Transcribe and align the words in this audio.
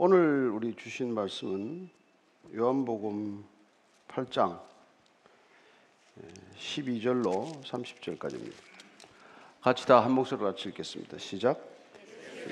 오늘 0.00 0.48
우리 0.50 0.76
주신 0.76 1.12
말씀은 1.12 1.88
요한복음 2.54 3.44
8장 4.06 4.60
12절로 6.56 7.60
30절까지입니다. 7.64 8.52
같이 9.60 9.88
다 9.88 10.00
한 10.00 10.12
목소리로 10.12 10.46
같이 10.50 10.68
읽겠습니다. 10.68 11.18
시작. 11.18 11.60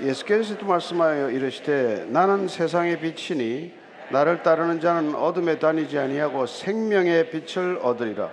예수께서도 0.03 0.67
말씀하여 0.67 1.30
이르시되 1.30 2.06
나는 2.06 2.48
세상의 2.48 2.98
빛이니 2.98 3.73
나를 4.11 4.43
따르는 4.43 4.81
자는 4.81 5.15
어둠에 5.15 5.61
다니지 5.61 5.99
아니하고 5.99 6.47
생명의 6.47 7.31
빛을 7.31 7.79
얻으리라. 7.81 8.33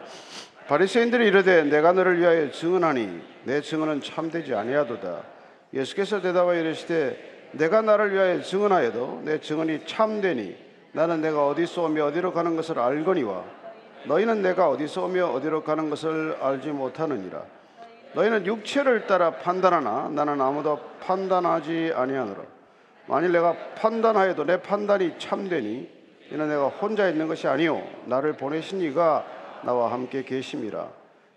바리새인들이 0.68 1.28
이르되 1.28 1.66
내가 1.66 1.94
너를 1.94 2.20
위하여 2.20 2.50
증언하니 2.50 3.22
내 3.44 3.62
증언은 3.62 4.02
참되지 4.02 4.56
아니하도다. 4.56 5.24
예수께서 5.72 6.20
대답하여 6.20 6.60
이르시되 6.62 7.33
내가 7.54 7.82
나를 7.82 8.14
위하여 8.14 8.42
증언하여도 8.42 9.22
내 9.26 9.40
증언이 9.40 9.86
참되니 9.86 10.56
나는 10.92 11.22
내가 11.22 11.48
어디서 11.48 11.84
오며 11.84 12.06
어디로 12.06 12.34
가는 12.34 12.56
것을 12.56 12.80
알거니와 12.80 13.44
너희는 14.06 14.42
내가 14.42 14.70
어디서 14.70 15.06
오며 15.06 15.28
어디로 15.28 15.64
가는 15.64 15.90
것을 15.90 16.38
알지 16.42 16.70
못하느니라. 16.70 17.44
너희는 18.14 18.46
육체를 18.46 19.08
따라 19.08 19.32
판단하나 19.32 20.10
나는 20.10 20.40
아무도 20.40 20.80
판단하지 21.00 21.94
아니하노라. 21.96 22.42
만일 23.08 23.32
내가 23.32 23.56
판단하여도 23.76 24.46
내 24.46 24.62
판단이 24.62 25.18
참되니 25.18 25.90
이는 26.32 26.50
내가 26.50 26.68
혼자 26.68 27.10
있는 27.10 27.28
것이 27.28 27.48
아니요 27.48 27.84
나를 28.06 28.34
보내신 28.34 28.82
이가 28.82 29.26
나와 29.64 29.92
함께 29.92 30.24
계심이라. 30.24 30.88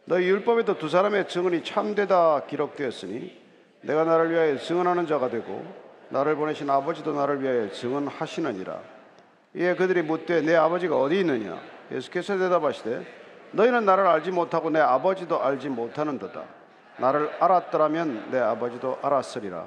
너희 0.06 0.27
율법에도 0.28 0.78
두 0.78 0.89
사람의 0.89 1.28
증언이 1.28 1.64
참되다 1.64 2.45
기록되었으니 2.47 3.37
내가 3.83 4.05
나를 4.05 4.30
위하여 4.30 4.59
증언하는 4.59 5.06
자가 5.06 5.28
되고 5.30 5.86
나를 6.09 6.37
보내신 6.37 6.70
아버지도 6.70 7.12
나를 7.12 7.42
위하여 7.42 7.70
증언하시느니라. 7.70 8.78
이에 9.55 9.74
그들이 9.74 10.02
묻되 10.02 10.41
내 10.42 10.55
아버지가 10.55 10.97
어디 10.98 11.20
있느냐? 11.20 11.58
예수께서 11.91 12.36
대답하시되 12.36 13.06
너희는 13.53 13.84
나를 13.84 14.06
알지 14.06 14.31
못하고 14.31 14.70
내 14.70 14.81
아버지도 14.81 15.42
알지 15.42 15.69
못하는도다. 15.69 16.42
나를 16.98 17.31
알았더라면 17.41 18.31
내 18.31 18.39
아버지도 18.39 18.98
알았으리라. 19.03 19.66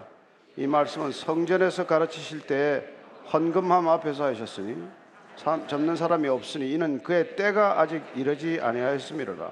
이 0.57 0.67
말씀은 0.67 1.11
성전에서 1.11 1.87
가르치실 1.87 2.41
때에 2.41 2.83
헌금함 3.31 3.87
앞에서 3.87 4.25
하셨으니 4.25 4.87
잡는 5.35 5.95
사람이 5.95 6.27
없으니 6.27 6.71
이는 6.71 7.01
그의 7.01 7.35
때가 7.35 7.79
아직 7.79 8.03
이르지 8.15 8.59
아니하였음이로라. 8.61 9.51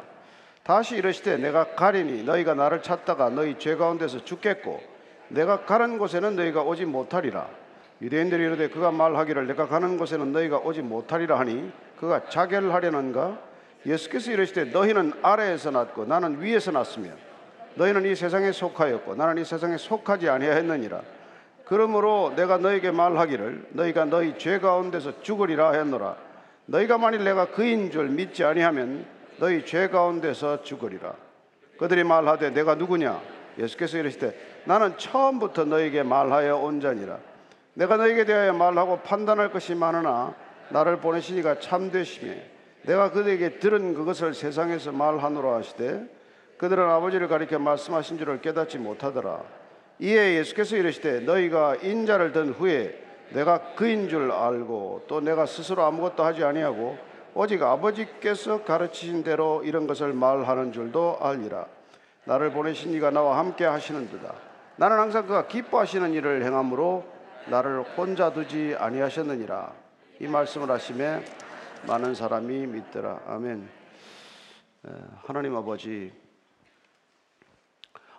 다시 0.64 0.98
이르시되 0.98 1.38
내가 1.38 1.76
가리니 1.76 2.24
너희가 2.24 2.54
나를 2.54 2.82
찾다가 2.82 3.30
너희 3.30 3.58
죄 3.58 3.76
가운데서 3.76 4.26
죽겠고 4.26 4.97
내가 5.30 5.66
가는 5.66 5.98
곳에는 5.98 6.36
너희가 6.36 6.62
오지 6.64 6.86
못하리라. 6.86 7.48
유대인들이 8.02 8.44
이르되 8.44 8.70
그가 8.70 8.92
말하기를 8.92 9.48
내가 9.48 9.68
가는 9.68 9.98
곳에는 9.98 10.32
너희가 10.32 10.58
오지 10.60 10.82
못하리라 10.82 11.40
하니 11.40 11.72
그가 12.00 12.30
자결하려는가? 12.30 13.40
예수께서 13.86 14.32
이르시되 14.32 14.66
너희는 14.66 15.14
아래에서 15.22 15.72
났고 15.72 16.06
나는 16.06 16.42
위에서 16.42 16.72
났으며 16.72 17.10
너희는 17.76 18.06
이 18.06 18.16
세상에 18.16 18.52
속하였고 18.52 19.16
나는 19.16 19.42
이 19.42 19.46
세상에 19.46 19.78
속하지 19.78 20.30
아니하였느니라. 20.30 21.02
그러므로 21.66 22.34
내가 22.36 22.58
너에게 22.58 22.92
말하기를 22.92 23.68
너희가 23.72 24.06
너희 24.06 24.38
죄 24.38 24.60
가운데서 24.60 25.22
죽으리라 25.22 25.72
했노라. 25.72 26.16
너희가 26.66 26.98
만일 26.98 27.24
내가 27.24 27.48
그인 27.48 27.92
줄 27.92 28.10
믿지 28.10 28.44
아니하면 28.44 29.06
너희 29.38 29.66
죄 29.66 29.88
가운데서 29.90 30.64
죽으리라. 30.64 31.14
그들이 31.78 32.04
말하되 32.04 32.52
내가 32.52 32.76
누구냐? 32.76 33.22
예수께서 33.58 33.98
이르시되 33.98 34.62
나는 34.66 34.98
처음부터 34.98 35.66
너에게 35.66 36.04
말하여 36.04 36.58
온 36.58 36.80
자니라. 36.82 37.18
내가 37.74 37.98
너에게 37.98 38.26
대하여 38.26 38.54
말하고 38.54 39.02
판단할 39.02 39.52
것이 39.52 39.76
많으나 39.76 40.34
나를 40.70 40.98
보내시니가 40.98 41.60
참되시매 41.60 42.52
내가 42.84 43.12
그들에게 43.12 43.60
들은 43.60 43.94
그것을 43.94 44.34
세상에서 44.34 44.92
말하노라 44.92 45.56
하시되 45.58 46.06
그들은 46.58 46.84
아버지를 46.90 47.28
가리켜 47.28 47.60
말씀하신 47.60 48.18
줄을 48.18 48.42
깨닫지 48.42 48.80
못하더라. 48.80 49.44
이에 50.00 50.36
예수께서 50.36 50.76
이르시되 50.76 51.20
너희가 51.22 51.76
인자를 51.76 52.32
든 52.32 52.50
후에 52.50 53.04
내가 53.32 53.76
그인 53.76 54.10
줄 54.10 54.32
알고 54.32 55.04
또 55.08 55.22
내가 55.22 55.46
스스로 55.46 55.84
아무것도 55.84 56.24
하지 56.24 56.44
아니하고 56.44 56.98
오직 57.34 57.62
아버지께서 57.62 58.64
가르치신 58.64 59.24
대로 59.24 59.62
이런 59.64 59.86
것을 59.86 60.14
말하는 60.14 60.72
줄도 60.72 61.18
알리라. 61.22 61.68
나를 62.28 62.52
보내신 62.52 62.92
이가 62.92 63.10
나와 63.10 63.40
함께 63.40 63.64
하시는도다. 63.64 64.36
나는 64.76 65.00
항상 65.00 65.26
그가 65.26 65.48
기뻐하시는 65.48 66.12
일을 66.12 66.44
행함으로 66.44 67.06
나를 67.48 67.84
혼자 67.96 68.34
두지 68.34 68.76
아니하셨느니라. 68.78 69.74
이 70.20 70.28
말씀을 70.28 70.70
하심에 70.70 71.24
많은 71.88 72.14
사람이 72.14 72.68
믿더라. 72.68 73.22
아멘. 73.28 73.70
하나님 75.24 75.56
아버지 75.56 76.12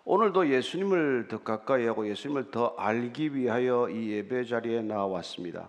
오늘도 0.04 0.48
예수님을 0.48 1.28
더 1.28 1.42
가까이 1.42 1.84
하고 1.86 2.08
예수님을 2.08 2.50
더 2.50 2.74
알기 2.78 3.34
위하여 3.34 3.90
이 3.90 4.10
예배 4.10 4.44
자리에 4.44 4.80
나왔습니다. 4.80 5.68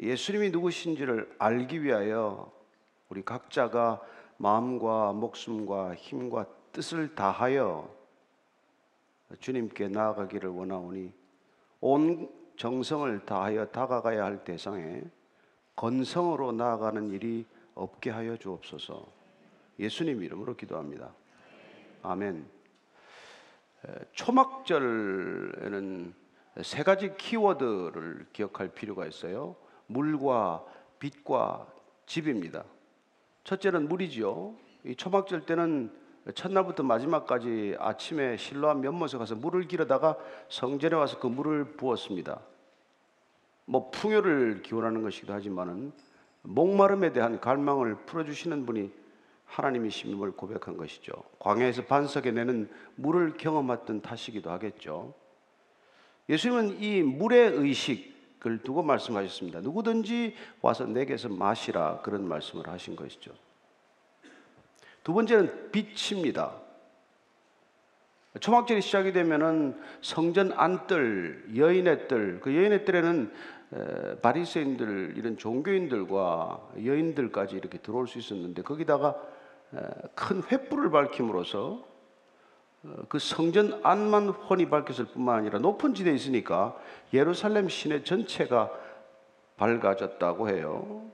예수님이 0.00 0.50
누구신지를 0.50 1.34
알기 1.40 1.82
위하여 1.82 2.52
우리 3.08 3.24
각자가 3.24 4.00
마음과 4.40 5.12
목숨과 5.12 5.94
힘과 5.94 6.46
뜻을 6.72 7.14
다하여 7.14 7.94
주님께 9.38 9.88
나아가기를 9.88 10.48
원하오니 10.48 11.12
온 11.82 12.30
정성을 12.56 13.26
다하여 13.26 13.66
다가가야 13.66 14.24
할 14.24 14.42
대상에 14.42 15.02
건성으로 15.76 16.52
나아가는 16.52 17.10
일이 17.10 17.44
없게 17.74 18.08
하여 18.08 18.38
주옵소서. 18.38 19.06
예수님 19.78 20.22
이름으로 20.22 20.56
기도합니다. 20.56 21.12
아멘. 22.02 22.46
초막절에는 24.12 26.14
세 26.62 26.82
가지 26.82 27.14
키워드를 27.14 28.28
기억할 28.32 28.68
필요가 28.68 29.06
있어요. 29.06 29.54
물과 29.86 30.64
빛과 30.98 31.66
집입니다. 32.06 32.64
첫째는 33.44 33.88
물이지요. 33.88 34.54
이 34.84 34.94
초막절 34.96 35.46
때는 35.46 35.90
첫날부터 36.34 36.82
마지막까지 36.82 37.76
아침에 37.78 38.36
실로암 38.36 38.84
연못에 38.84 39.18
가서 39.18 39.34
물을 39.34 39.66
길어다가 39.66 40.16
성전에 40.48 40.94
와서 40.94 41.18
그 41.18 41.26
물을 41.26 41.64
부었습니다. 41.76 42.40
뭐 43.64 43.90
풍요를 43.90 44.62
기원하는 44.62 45.02
것이기도 45.02 45.32
하지만은 45.32 45.92
목마름에 46.42 47.12
대한 47.12 47.40
갈망을 47.40 47.96
풀어주시는 48.06 48.66
분이 48.66 48.90
하나님이심을 49.44 50.32
고백한 50.32 50.76
것이죠. 50.76 51.12
광야에서 51.38 51.84
반석에 51.84 52.30
내는 52.30 52.70
물을 52.94 53.36
경험했던 53.36 54.02
탓이기도 54.02 54.50
하겠죠. 54.50 55.14
예수님은 56.28 56.80
이 56.80 57.02
물의 57.02 57.52
의식 57.54 58.09
을 58.46 58.62
두고 58.62 58.82
말씀하셨습니다. 58.82 59.60
누구든지 59.60 60.34
와서 60.62 60.86
내게서 60.86 61.28
마시라 61.28 62.00
그런 62.00 62.26
말씀을 62.26 62.68
하신 62.68 62.96
것이죠. 62.96 63.32
두 65.04 65.12
번째는 65.12 65.70
빛입니다. 65.70 66.54
초막절이 68.40 68.80
시작이 68.80 69.12
되면은 69.12 69.78
성전 70.00 70.52
안뜰, 70.52 71.54
여인의 71.56 72.08
뜰, 72.08 72.40
그 72.40 72.54
여인의 72.56 72.84
뜰에는 72.86 73.32
바리새인들 74.22 75.14
이런 75.16 75.36
종교인들과 75.36 76.70
여인들까지 76.82 77.56
이렇게 77.56 77.78
들어올 77.78 78.08
수 78.08 78.18
있었는데 78.18 78.62
거기다가 78.62 79.20
큰 80.14 80.42
횃불을 80.42 80.90
밝힘으로써 80.90 81.72
어, 81.72 81.89
그 83.08 83.18
성전 83.18 83.78
안만 83.82 84.28
훤히 84.28 84.68
밝혔을 84.68 85.06
뿐만 85.06 85.36
아니라 85.36 85.58
높은 85.58 85.94
지대에 85.94 86.14
있으니까 86.14 86.76
예루살렘 87.12 87.68
시내 87.68 88.02
전체가 88.02 88.70
밝아졌다고 89.56 90.48
해요. 90.48 91.04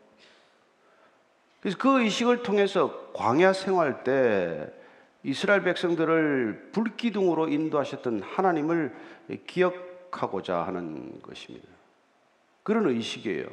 그래서 1.60 1.76
그 1.78 2.00
의식을 2.00 2.44
통해서 2.44 3.10
광야 3.12 3.52
생활 3.52 4.04
때 4.04 4.72
이스라엘 5.24 5.64
백성들을 5.64 6.70
불기둥으로 6.70 7.48
인도하셨던 7.48 8.22
하나님을 8.22 8.94
기억하고자 9.48 10.62
하는 10.62 11.20
것입니다. 11.20 11.66
그런 12.62 12.86
의식이에요. 12.86 13.48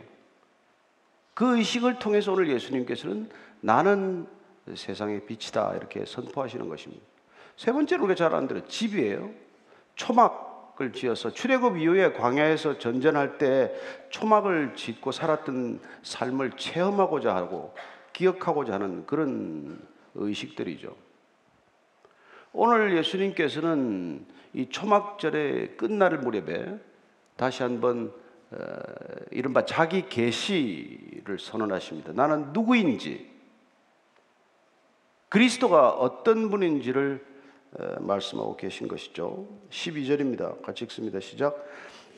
그 1.33 1.57
의식을 1.57 1.97
통해서 1.97 2.31
오늘 2.31 2.49
예수님께서는 2.49 3.29
나는 3.61 4.27
세상의 4.75 5.25
빛이다 5.25 5.73
이렇게 5.75 6.05
선포하시는 6.05 6.69
것입니다. 6.69 7.12
세 7.55 7.71
번째로 7.71 8.03
우리가 8.03 8.15
잘 8.15 8.35
아는 8.35 8.47
대로 8.47 8.65
집이에요. 8.65 9.29
초막을 9.95 10.91
지어서 10.93 11.31
출애굽 11.31 11.77
이후에 11.77 12.13
광야에서 12.13 12.79
전전할 12.79 13.37
때 13.37 13.73
초막을 14.09 14.75
짓고 14.75 15.11
살았던 15.11 15.79
삶을 16.01 16.51
체험하고자 16.57 17.35
하고 17.35 17.73
기억하고자 18.13 18.73
하는 18.73 19.05
그런 19.05 19.81
의식들이죠. 20.15 20.95
오늘 22.53 22.95
예수님께서는 22.97 24.25
이 24.53 24.69
초막절의 24.69 25.77
끝날 25.77 26.17
무렵에 26.19 26.79
다시 27.35 27.63
한번 27.63 28.13
어, 28.51 28.57
이른바 29.31 29.65
자기 29.65 30.07
계시를 30.07 31.39
선언하십니다. 31.39 32.13
나는 32.13 32.53
누구인지 32.53 33.31
그리스도가 35.29 35.89
어떤 35.89 36.51
분인지를 36.51 37.25
어, 37.25 37.32
말씀하고 37.99 38.55
계신 38.55 38.87
것이죠. 38.87 39.47
12절입니다. 39.69 40.61
같이 40.61 40.83
읽습니다. 40.85 41.19
시작. 41.19 41.55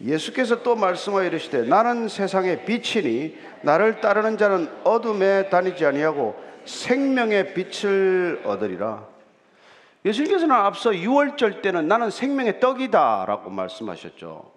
예수께서 0.02 0.62
또 0.62 0.76
말씀하여 0.76 1.28
이르시되 1.28 1.64
나는 1.64 2.10
세상의 2.10 2.66
빛이니 2.66 3.38
나를 3.62 4.02
따르는 4.02 4.38
자는 4.38 4.70
어둠에 4.84 5.50
다니지 5.50 5.86
아니하고 5.86 6.36
생명의 6.66 7.54
빛을 7.54 8.42
얻으리라. 8.44 9.08
예수님께서는 10.04 10.54
앞서 10.54 10.92
6월절 10.92 11.62
때는 11.62 11.88
나는 11.88 12.12
생명의 12.12 12.60
떡이다라고 12.60 13.50
말씀하셨죠. 13.50 14.52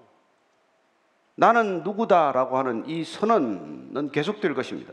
나는 1.37 1.85
누구다라고 1.85 2.59
하는 2.59 2.85
이 2.89 3.05
선언은 3.05 4.11
계속될 4.11 4.55
것입니다. 4.55 4.93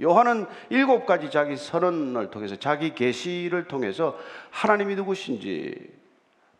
요한은 0.00 0.46
일곱 0.70 1.04
가지 1.06 1.30
자기 1.30 1.56
선언을 1.56 2.30
통해서 2.30 2.56
자기 2.56 2.94
계시를 2.94 3.68
통해서 3.68 4.18
하나님이 4.50 4.96
누구신지 4.96 6.00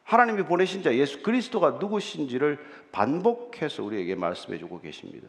하나님이 0.05 0.43
보내신 0.43 0.83
자 0.83 0.95
예수 0.95 1.23
그리스도가 1.23 1.79
누구신지를 1.81 2.59
반복해서 2.91 3.85
우리에게 3.85 4.17
말씀해 4.17 4.59
주고 4.59 4.81
계십니다. 4.81 5.29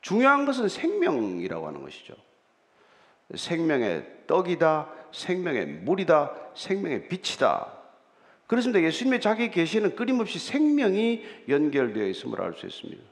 중요한 0.00 0.46
것은 0.46 0.68
생명이라고 0.68 1.66
하는 1.66 1.82
것이죠. 1.82 2.14
생명의 3.34 4.06
떡이다, 4.26 4.88
생명의 5.12 5.66
물이다, 5.66 6.34
생명의 6.54 7.08
빛이다. 7.08 7.72
그렇습니다. 8.46 8.82
예수님의 8.82 9.20
자기 9.20 9.50
계시는 9.50 9.96
끊임없이 9.96 10.38
생명이 10.38 11.24
연결되어 11.48 12.06
있음을 12.06 12.40
알 12.40 12.54
수 12.54 12.66
있습니다. 12.66 13.02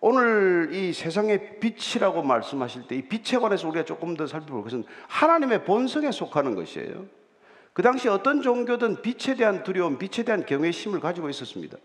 오늘 0.00 0.70
이 0.72 0.92
세상의 0.92 1.60
빛이라고 1.60 2.22
말씀하실 2.22 2.88
때 2.88 2.96
이 2.96 3.02
빛에 3.02 3.38
관해서 3.38 3.68
우리가 3.68 3.84
조금 3.84 4.16
더 4.16 4.26
살펴볼 4.26 4.62
것은 4.62 4.84
하나님의 5.08 5.64
본성에 5.64 6.10
속하는 6.10 6.54
것이에요. 6.54 7.04
그 7.72 7.82
당시 7.82 8.08
어떤 8.08 8.42
종교든 8.42 9.02
빛에 9.02 9.36
대한 9.36 9.62
두려움, 9.62 9.98
빛에 9.98 10.24
대한 10.24 10.44
경외심을 10.44 11.00
가지고 11.00 11.28
있었습니다. 11.28 11.76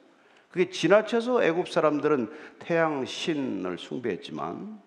그게 0.50 0.69
지나쳐서 0.69 1.44
애굽 1.44 1.67
사람들은 1.69 2.31
태양 2.59 3.06
신을 3.06 3.77
숭배했지만 3.77 4.79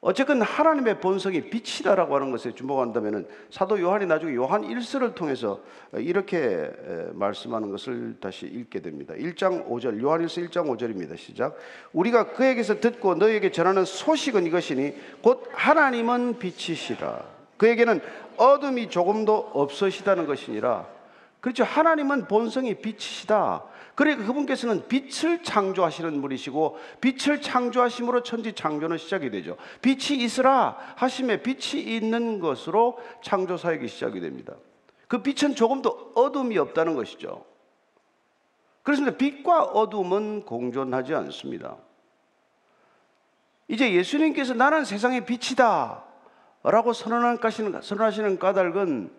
어쨌든 0.00 0.42
하나님의 0.42 1.00
본성이 1.00 1.50
빛이다라고 1.50 2.14
하는 2.14 2.30
것에 2.30 2.54
주목한다면 2.54 3.26
사도 3.50 3.80
요한이 3.80 4.06
나중에 4.06 4.32
요한 4.36 4.62
1서를 4.62 5.14
통해서 5.14 5.60
이렇게 5.92 6.70
말씀하는 7.14 7.70
것을 7.72 8.16
다시 8.20 8.46
읽게 8.46 8.80
됩니다. 8.80 9.14
1장 9.14 9.68
5절 9.68 10.00
요한 10.00 10.24
1서 10.24 10.48
1장 10.48 10.68
5절입니다. 10.68 11.16
시작. 11.16 11.56
우리가 11.92 12.32
그에게서 12.32 12.78
듣고 12.78 13.16
너에게 13.16 13.50
전하는 13.50 13.84
소식은 13.84 14.46
이것이니 14.46 14.94
곧 15.20 15.48
하나님은 15.52 16.38
빛이시라. 16.38 17.24
그에게는 17.56 18.00
어둠이 18.36 18.90
조금도 18.90 19.50
없으시다는 19.52 20.26
것이니라. 20.26 20.86
그렇죠. 21.40 21.64
하나님은 21.64 22.28
본성이 22.28 22.74
빛이시다. 22.74 23.64
그러니까 23.98 24.26
그분께서는 24.26 24.86
빛을 24.86 25.42
창조하시는 25.42 26.22
분이시고 26.22 26.78
빛을 27.00 27.40
창조하심으로 27.40 28.22
천지 28.22 28.52
창조는 28.52 28.96
시작이 28.96 29.28
되죠. 29.28 29.56
빛이 29.82 30.22
있으라 30.22 30.78
하심에 30.94 31.42
빛이 31.42 31.82
있는 31.82 32.38
것으로 32.38 33.00
창조 33.22 33.56
사역이 33.56 33.88
시작이 33.88 34.20
됩니다. 34.20 34.54
그 35.08 35.20
빛은 35.20 35.56
조금도 35.56 36.12
어둠이 36.14 36.56
없다는 36.58 36.94
것이죠. 36.94 37.44
그렇습니다. 38.84 39.16
빛과 39.16 39.64
어둠은 39.64 40.42
공존하지 40.42 41.16
않습니다. 41.16 41.76
이제 43.66 43.92
예수님께서 43.92 44.54
나는 44.54 44.84
세상의 44.84 45.26
빛이다 45.26 46.04
라고 46.62 46.92
선언하시는 46.92 48.38
까닭은 48.38 49.10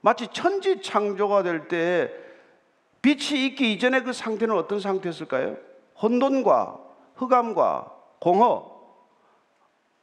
마치 0.00 0.26
천지 0.32 0.82
창조가 0.82 1.44
될 1.44 1.68
때 1.68 2.23
빛이 3.04 3.44
있기 3.48 3.74
이전에 3.74 4.00
그 4.00 4.14
상태는 4.14 4.56
어떤 4.56 4.80
상태였을까요? 4.80 5.58
혼돈과 6.00 6.80
흑암과 7.16 7.92
공허 8.18 8.72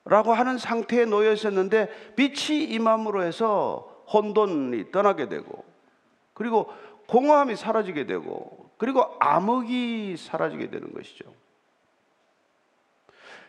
라고 0.05 0.33
하는 0.33 0.59
상태에 0.59 1.05
놓여 1.05 1.31
있었는데 1.31 2.13
빛이 2.15 2.63
임함으로 2.65 3.23
해서 3.23 4.05
혼돈이 4.13 4.91
떠나게 4.91 5.29
되고 5.29 5.65
그리고 6.35 6.71
공허함이 7.07 7.55
사라지게 7.55 8.05
되고 8.05 8.69
그리고 8.77 9.15
암흑이 9.19 10.17
사라지게 10.17 10.69
되는 10.69 10.93
것이죠. 10.93 11.25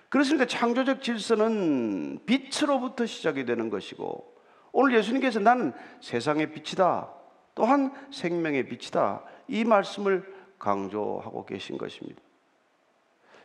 그렇습니다. 0.09 0.47
창조적 0.47 1.03
질서는 1.03 2.21
빛으로부터 2.25 3.05
시작이 3.05 3.45
되는 3.45 3.69
것이고 3.69 4.35
오늘 4.73 4.97
예수님께서 4.97 5.41
나는 5.41 5.75
세상의 6.01 6.53
빛이다. 6.53 7.11
또한 7.55 7.93
생명의 8.11 8.67
빛이다. 8.67 9.23
이 9.49 9.65
말씀을 9.65 10.33
강조하고 10.59 11.45
계신 11.45 11.79
것입니다. 11.79 12.21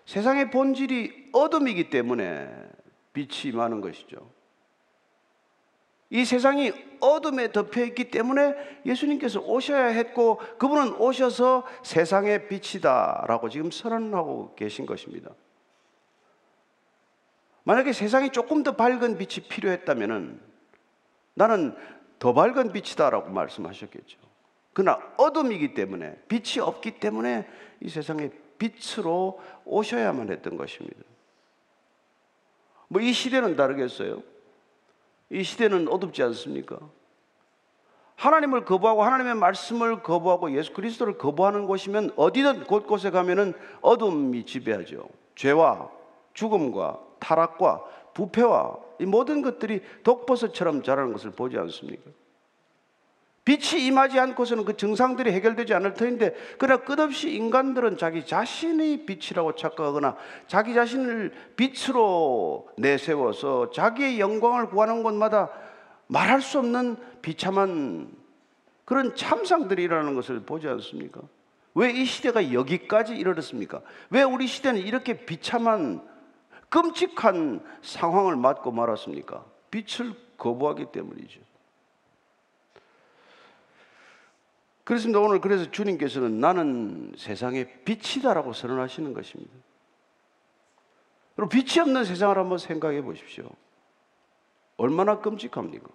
세상의 0.05 0.51
본질이 0.51 1.31
어둠이기 1.33 1.89
때문에 1.89 2.49
빛이 3.13 3.53
많은 3.53 3.81
것이죠. 3.81 4.29
이 6.09 6.23
세상이 6.23 6.71
어둠에 7.01 7.51
덮여 7.51 7.83
있기 7.85 8.09
때문에 8.11 8.55
예수님께서 8.85 9.41
오셔야 9.41 9.87
했고 9.87 10.37
그분은 10.57 10.93
오셔서 10.95 11.65
세상의 11.83 12.47
빛이다라고 12.47 13.49
지금 13.49 13.71
선언하고 13.71 14.55
계신 14.55 14.85
것입니다. 14.85 15.31
만약에 17.65 17.91
세상이 17.91 18.29
조금 18.29 18.63
더 18.63 18.77
밝은 18.77 19.17
빛이 19.17 19.47
필요했다면 19.49 20.39
나는 21.33 21.75
더 22.19 22.33
밝은 22.33 22.71
빛이다라고 22.71 23.29
말씀하셨겠죠. 23.31 24.26
그러나 24.77 25.01
어둠이기 25.17 25.73
때문에 25.73 26.21
빛이 26.27 26.59
없기 26.63 26.99
때문에 26.99 27.47
이 27.81 27.89
세상에 27.89 28.29
빛으로 28.59 29.41
오셔야만 29.65 30.29
했던 30.29 30.55
것입니다. 30.55 31.01
뭐 32.87 33.01
이 33.01 33.11
시대는 33.11 33.55
다르겠어요? 33.55 34.21
이 35.31 35.41
시대는 35.41 35.87
어둡지 35.87 36.21
않습니까? 36.21 36.77
하나님을 38.17 38.65
거부하고 38.65 39.01
하나님의 39.01 39.33
말씀을 39.33 40.03
거부하고 40.03 40.55
예수 40.55 40.71
그리스도를 40.73 41.17
거부하는 41.17 41.65
곳이면 41.65 42.11
어디든 42.15 42.65
곳곳에 42.65 43.09
가면은 43.09 43.55
어둠이 43.81 44.45
지배하죠. 44.45 45.09
죄와 45.33 45.89
죽음과 46.35 46.99
타락과 47.17 47.83
부패와 48.13 48.77
이 48.99 49.07
모든 49.07 49.41
것들이 49.41 49.81
독버섯처럼 50.03 50.83
자라는 50.83 51.13
것을 51.13 51.31
보지 51.31 51.57
않습니까? 51.57 52.11
빛이 53.47 53.85
임하지 53.85 54.19
않고서는 54.19 54.65
그 54.65 54.75
증상들이 54.75 55.31
해결되지 55.31 55.73
않을 55.73 55.93
터인데 55.93 56.35
그러나 56.57 56.83
끝없이 56.83 57.33
인간들은 57.33 57.95
자기 57.95 58.25
자신의 58.25 59.05
빛이라고 59.05 59.55
착각하거나 59.55 60.17
자기 60.47 60.73
자신을 60.73 61.31
빛으로 61.55 62.67
내세워서 62.77 63.69
자기의 63.71 64.19
영광을 64.19 64.67
구하는 64.67 65.01
곳마다 65.01 65.49
말할 66.07 66.41
수 66.41 66.59
없는 66.59 66.97
비참한 67.21 68.11
그런 68.83 69.15
참상들이 69.15 69.81
일어나는 69.81 70.13
것을 70.15 70.41
보지 70.41 70.67
않습니까? 70.67 71.21
왜 71.73 71.91
이 71.91 72.03
시대가 72.03 72.51
여기까지 72.51 73.15
이르렀습니까? 73.15 73.79
왜 74.09 74.23
우리 74.23 74.45
시대는 74.45 74.81
이렇게 74.81 75.25
비참한 75.25 76.01
끔찍한 76.67 77.61
상황을 77.81 78.35
맞고 78.35 78.73
말았습니까? 78.73 79.45
빛을 79.71 80.13
거부하기 80.37 80.87
때문이죠. 80.91 81.46
그렇습니다. 84.87 85.19
오늘 85.19 85.41
그래서 85.41 85.69
주님께서는 85.69 86.39
나는 86.39 87.11
세상의 87.17 87.83
빛이다라고 87.83 88.53
선언하시는 88.53 89.13
것입니다. 89.13 89.53
그리고 91.35 91.49
빛이 91.49 91.81
없는 91.81 92.05
세상을 92.05 92.37
한번 92.37 92.57
생각해 92.57 93.01
보십시오. 93.01 93.49
얼마나 94.77 95.19
끔찍합니까? 95.19 95.89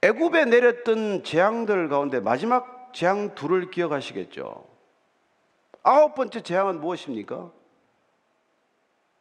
애굽에 0.00 0.46
내렸던 0.46 1.24
재앙들 1.24 1.90
가운데 1.90 2.20
마지막 2.20 2.94
재앙 2.94 3.34
둘을 3.34 3.70
기억하시겠죠. 3.70 4.66
아홉 5.82 6.14
번째 6.14 6.42
재앙은 6.42 6.80
무엇입니까? 6.80 7.52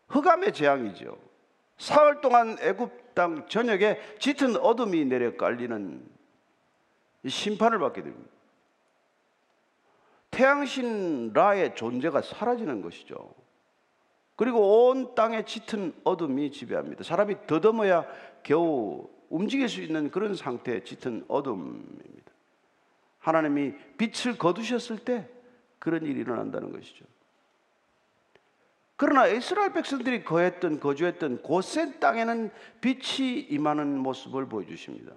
흑암의 0.07 0.53
재앙이죠. 0.53 1.17
사흘 1.77 2.21
동안 2.21 2.55
애굽 2.61 3.13
땅 3.13 3.45
전역에 3.49 3.99
짙은 4.19 4.55
어둠이 4.55 5.03
내려 5.03 5.35
깔리는 5.35 6.18
심판을 7.27 7.79
받게 7.79 8.03
됩니다. 8.03 8.29
태양신 10.31 11.33
라의 11.33 11.75
존재가 11.75 12.21
사라지는 12.21 12.81
것이죠. 12.81 13.33
그리고 14.35 14.87
온 14.87 15.15
땅에 15.15 15.43
짙은 15.43 15.93
어둠이 16.03 16.51
지배합니다. 16.51 17.03
사람이 17.03 17.47
더듬어야 17.47 18.05
겨우 18.41 19.09
움직일 19.29 19.67
수 19.67 19.81
있는 19.81 20.09
그런 20.11 20.33
상태의 20.33 20.85
짙은 20.85 21.25
어둠입니다. 21.27 22.31
하나님이 23.19 23.73
빛을 23.97 24.37
거두셨을 24.37 24.99
때 24.99 25.27
그런 25.77 26.05
일이 26.05 26.21
일어난다는 26.21 26.71
것이죠. 26.71 27.05
그러나 28.95 29.27
이스라엘 29.27 29.71
백성들이 29.71 30.23
거했던 30.23 30.79
거주했던 30.79 31.41
고센 31.41 31.99
땅에는 31.99 32.51
빛이 32.81 33.39
임하는 33.49 33.97
모습을 33.97 34.47
보여주십니다. 34.47 35.13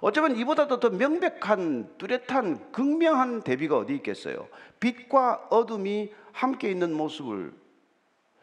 어쩌면 0.00 0.36
이보다도 0.36 0.80
더 0.80 0.90
명백한 0.90 1.96
뚜렷한 1.98 2.72
극명한 2.72 3.42
대비가 3.42 3.78
어디 3.78 3.94
있겠어요? 3.96 4.48
빛과 4.80 5.48
어둠이 5.50 6.12
함께 6.32 6.70
있는 6.70 6.92
모습을 6.94 7.52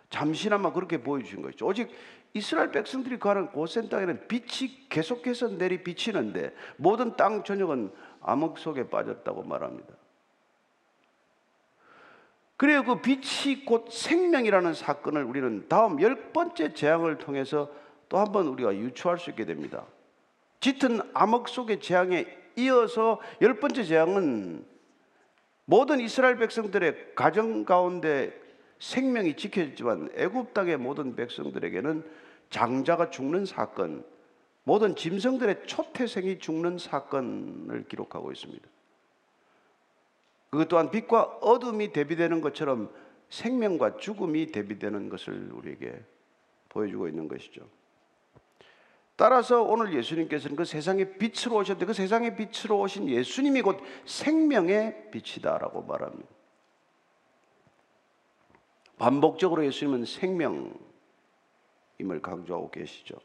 잠시나마 0.10 0.74
그렇게 0.74 1.02
보여주신 1.02 1.42
것이죠. 1.42 1.66
오직 1.66 1.90
이스라엘 2.34 2.72
백성들이 2.72 3.18
거하는 3.20 3.48
고센 3.48 3.88
땅에는 3.88 4.28
빛이 4.28 4.90
계속해서 4.90 5.58
내리 5.58 5.84
비치는데 5.84 6.54
모든 6.76 7.16
땅 7.16 7.44
전역은 7.44 7.92
암흑 8.22 8.58
속에 8.58 8.90
빠졌다고 8.90 9.44
말합니다. 9.44 9.94
그래요. 12.58 12.84
그 12.84 13.02
빛이 13.02 13.66
곧 13.66 13.90
생명이라는 13.92 14.74
사건을 14.74 15.24
우리는 15.24 15.68
다음 15.68 16.02
열 16.02 16.32
번째 16.32 16.74
재앙을 16.74 17.18
통해서 17.18 17.70
또 18.08 18.18
한 18.20 18.32
번 18.32 18.48
우리가 18.48 18.76
유추할 18.76 19.18
수 19.18 19.30
있게 19.32 19.46
됩니다. 19.46 19.84
짙은 20.66 21.00
암흑 21.14 21.48
속의 21.48 21.80
재앙에 21.80 22.26
이어서 22.56 23.22
열 23.42 23.60
번째 23.60 23.84
재앙은 23.84 24.66
모든 25.66 26.00
이스라엘 26.00 26.38
백성들의 26.38 27.14
가정 27.14 27.66
가운데 27.66 28.34
생명이 28.80 29.36
지켜졌지만 29.36 30.10
애굽 30.16 30.56
땅의 30.56 30.78
모든 30.78 31.16
백성들에게는 31.16 32.04
장자가 32.50 33.12
죽는 33.12 33.46
사건, 33.46 34.04
모든 34.64 34.96
짐승들의 34.96 35.68
초태생이 35.68 36.40
죽는 36.40 36.80
사건을 36.80 37.86
기록하고 37.88 38.32
있습니다. 38.32 38.68
그것 40.50 40.68
또한 40.68 40.90
빛과 40.90 41.22
어둠이 41.42 41.94
대비되는 41.94 42.42
것처럼 42.42 42.92
생명과 43.30 43.98
죽음이 43.98 44.48
대비되는 44.48 45.10
것을 45.10 45.52
우리에게 45.52 46.02
보여주고 46.70 47.08
있는 47.08 47.28
것이죠. 47.28 47.68
따라서 49.18 49.62
오늘 49.62 49.94
예수님께서는 49.94 50.56
그 50.56 50.66
세상의 50.66 51.18
빛으로 51.18 51.58
오셨는데 51.58 51.86
그 51.86 51.94
세상의 51.94 52.36
빛으로 52.36 52.80
오신 52.80 53.08
예수님이 53.08 53.62
곧 53.62 53.80
생명의 54.06 55.10
빛이다라고 55.12 55.84
말합니다. 55.84 56.30
반복적으로 58.98 59.66
예수님은 59.66 60.06
생명임을 60.06 60.72
강조하고 62.22 62.72
계시죠. 62.72 63.18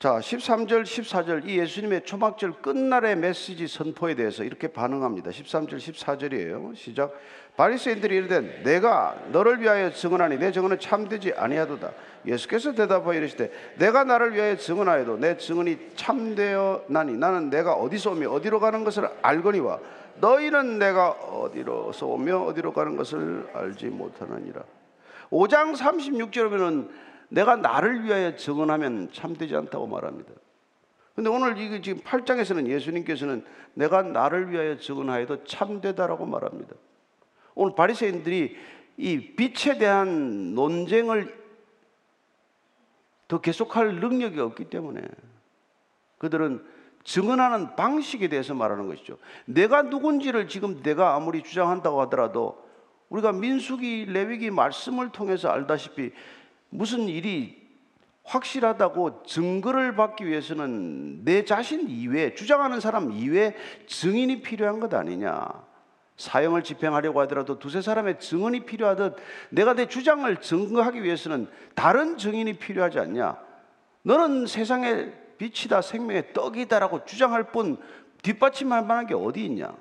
자, 0.00 0.18
13절, 0.18 0.82
14절 0.82 1.46
이 1.46 1.58
예수님의 1.58 2.06
초막절 2.06 2.62
끝날의 2.62 3.16
메시지 3.16 3.68
선포에 3.68 4.14
대해서 4.14 4.44
이렇게 4.44 4.68
반응합니다. 4.68 5.30
13절, 5.30 5.76
14절이에요. 5.76 6.74
시작. 6.74 7.12
바리새인들이 7.58 8.16
이르되 8.16 8.62
내가 8.62 9.14
너를 9.30 9.60
위하여 9.60 9.92
증언하니 9.92 10.38
내 10.38 10.52
증언은 10.52 10.80
참되지 10.80 11.34
아니하도다. 11.34 11.92
예수께서 12.24 12.72
대답하여 12.72 13.18
이르시되 13.18 13.52
내가 13.76 14.04
나를 14.04 14.32
위하여 14.32 14.56
증언하여도 14.56 15.18
내 15.18 15.36
증언이 15.36 15.76
참되어 15.96 16.84
나니 16.88 17.18
나는 17.18 17.50
내가 17.50 17.74
어디서 17.74 18.12
오며 18.12 18.30
어디로 18.30 18.58
가는 18.58 18.84
것을 18.84 19.06
알거니와 19.20 19.80
너희는 20.18 20.78
내가 20.78 21.10
어디로서 21.10 22.06
오며 22.06 22.38
어디로 22.44 22.72
가는 22.72 22.96
것을 22.96 23.50
알지 23.52 23.88
못하느니라. 23.88 24.62
5장 25.30 25.76
36절에는 25.76 27.09
내가 27.30 27.56
나를 27.56 28.04
위하여 28.04 28.36
증언하면 28.36 29.10
참되지 29.12 29.56
않다고 29.56 29.86
말합니다. 29.86 30.32
근데 31.14 31.30
오늘 31.30 31.58
이 31.58 31.82
지금 31.82 32.02
8장에서는 32.02 32.68
예수님께서는 32.68 33.44
내가 33.74 34.02
나를 34.02 34.50
위하여 34.50 34.76
증언하여도 34.76 35.44
참되다라고 35.44 36.26
말합니다. 36.26 36.74
오늘 37.54 37.74
바리새인들이 37.74 38.56
이 38.96 39.34
빛에 39.36 39.78
대한 39.78 40.54
논쟁을 40.54 41.38
더 43.28 43.40
계속할 43.40 43.96
능력이 43.96 44.40
없기 44.40 44.64
때문에 44.64 45.02
그들은 46.18 46.64
증언하는 47.04 47.76
방식에 47.76 48.28
대해서 48.28 48.54
말하는 48.54 48.88
것이죠. 48.88 49.18
내가 49.46 49.82
누군지를 49.82 50.48
지금 50.48 50.82
내가 50.82 51.14
아무리 51.14 51.42
주장한다고 51.42 52.00
하더라도 52.02 52.62
우리가 53.08 53.32
민수기 53.32 54.06
레위기 54.06 54.50
말씀을 54.50 55.10
통해서 55.10 55.48
알다시피 55.48 56.12
무슨 56.70 57.08
일이 57.08 57.60
확실하다고 58.24 59.24
증거를 59.24 59.96
받기 59.96 60.26
위해서는 60.26 61.24
내 61.24 61.44
자신 61.44 61.88
이외에 61.88 62.34
주장하는 62.34 62.80
사람 62.80 63.12
이외에 63.12 63.54
증인이 63.86 64.42
필요한 64.42 64.78
것 64.80 64.92
아니냐. 64.94 65.48
사형을 66.16 66.62
집행하려고 66.62 67.20
하더라도 67.22 67.58
두세 67.58 67.80
사람의 67.80 68.20
증언이 68.20 68.66
필요하듯 68.66 69.16
내가 69.48 69.74
내 69.74 69.86
주장을 69.86 70.36
증거하기 70.36 71.02
위해서는 71.02 71.48
다른 71.74 72.18
증인이 72.18 72.58
필요하지 72.58 72.98
않냐. 72.98 73.38
너는 74.02 74.46
세상의 74.46 75.14
빛이다, 75.38 75.80
생명의 75.80 76.34
떡이다라고 76.34 77.06
주장할 77.06 77.50
뿐 77.52 77.78
뒷받침할 78.22 78.84
만한 78.84 79.06
게 79.06 79.14
어디 79.14 79.44
있냐. 79.46 79.74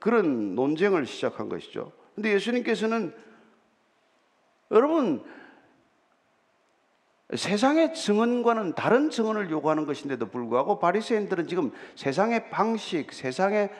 그런 0.00 0.54
논쟁을 0.56 1.06
시작한 1.06 1.48
것이죠. 1.48 1.92
근데 2.14 2.32
예수님께서는 2.34 3.14
여러분, 4.74 5.24
세상의 7.32 7.94
증언과는 7.94 8.74
다른 8.74 9.08
증언을 9.08 9.50
요구하는 9.50 9.86
것인데도 9.86 10.28
불구하고 10.28 10.80
바리새인들은 10.80 11.46
지금 11.46 11.72
세상의 11.94 12.50
방식, 12.50 13.12
세상의 13.12 13.70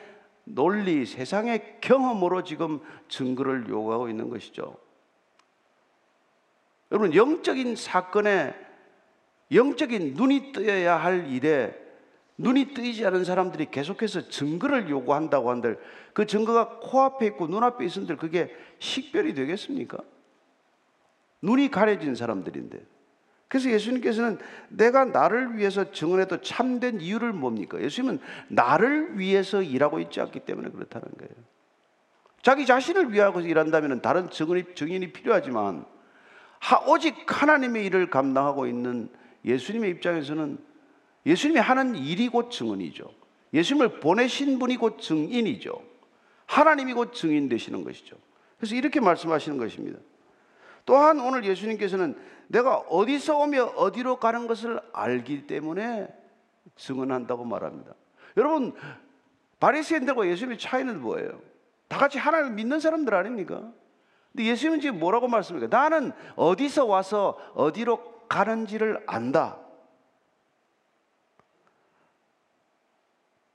논리, 0.45 1.05
세상의 1.05 1.77
경험으로 1.81 2.43
지금 2.43 2.79
증거를 3.09 3.67
요구하고 3.67 4.09
있는 4.09 4.29
것이죠. 4.29 4.77
여러분, 6.91 7.13
영적인 7.13 7.75
사건에 7.75 8.55
영적인 9.51 10.13
눈이 10.13 10.53
뜨여야 10.53 10.95
할 10.95 11.27
일에 11.29 11.77
눈이 12.37 12.73
뜨이지 12.73 13.05
않은 13.05 13.25
사람들이 13.25 13.69
계속해서 13.69 14.29
증거를 14.29 14.89
요구한다고 14.89 15.49
한들 15.49 15.79
그 16.13 16.25
증거가 16.25 16.79
코앞에 16.79 17.27
있고 17.27 17.47
눈앞에 17.47 17.85
있은들 17.85 18.17
그게 18.17 18.53
식별이 18.79 19.33
되겠습니까? 19.33 19.99
눈이 21.45 21.71
가려진 21.71 22.15
사람들인데. 22.15 22.85
그래서 23.47 23.69
예수님께서는 23.69 24.39
내가 24.69 25.05
나를 25.05 25.57
위해서 25.57 25.91
증언해도 25.91 26.41
참된 26.41 26.99
이유를 26.99 27.31
뭡니까? 27.31 27.79
예수님은 27.81 28.19
나를 28.49 29.19
위해서 29.19 29.61
일하고 29.61 29.99
있지 29.99 30.19
않기 30.19 30.41
때문에 30.41 30.69
그렇다는 30.69 31.07
거예요. 31.17 31.31
자기 32.41 32.65
자신을 32.65 33.13
위하고 33.13 33.39
일한다면 33.39 34.01
다른 34.01 34.29
증언이, 34.29 34.75
증인이 34.75 35.13
필요하지만 35.13 35.85
오직 36.87 37.15
하나님의 37.27 37.85
일을 37.85 38.09
감당하고 38.09 38.67
있는 38.67 39.09
예수님의 39.45 39.91
입장에서는 39.91 40.57
예수님이 41.25 41.59
하는 41.59 41.95
일이 41.95 42.27
곧 42.27 42.49
증언이죠. 42.49 43.09
예수님을 43.53 43.99
보내신 43.99 44.59
분이 44.59 44.77
곧 44.77 44.99
증인이죠. 44.99 45.81
하나님이 46.45 46.93
곧 46.93 47.13
증인 47.13 47.47
되시는 47.49 47.83
것이죠. 47.83 48.15
그래서 48.57 48.75
이렇게 48.75 48.99
말씀하시는 48.99 49.57
것입니다. 49.57 49.99
또한 50.85 51.19
오늘 51.19 51.43
예수님께서는 51.45 52.15
내가 52.47 52.77
어디서 52.77 53.37
오며 53.37 53.65
어디로 53.75 54.17
가는 54.17 54.47
것을 54.47 54.79
알기 54.93 55.47
때문에 55.47 56.07
증언한다고 56.75 57.43
말합니다. 57.43 57.93
여러분 58.37 58.73
바리새인들과 59.59 60.27
예수님의 60.27 60.59
차이는 60.59 61.01
뭐예요? 61.01 61.41
다 61.87 61.97
같이 61.97 62.17
하나님을 62.17 62.53
믿는 62.53 62.79
사람들 62.79 63.13
아닙니까? 63.13 63.71
근데 64.31 64.49
예수님은 64.49 64.81
지금 64.81 64.99
뭐라고 64.99 65.27
말씀합니까? 65.27 65.75
나는 65.75 66.11
어디서 66.35 66.85
와서 66.85 67.37
어디로 67.55 68.27
가는지를 68.27 69.03
안다. 69.07 69.57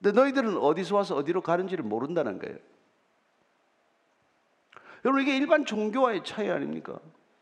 근데 0.03 0.19
너희들은 0.19 0.57
어디서 0.57 0.97
와서 0.97 1.17
어디로 1.17 1.43
가는지를 1.43 1.85
모른다는 1.85 2.39
거예요. 2.39 2.57
여러분 5.05 5.23
이게 5.23 5.37
일반 5.37 5.65
종교와의 5.65 6.25
차이 6.25 6.51
아닙니까? 6.51 6.99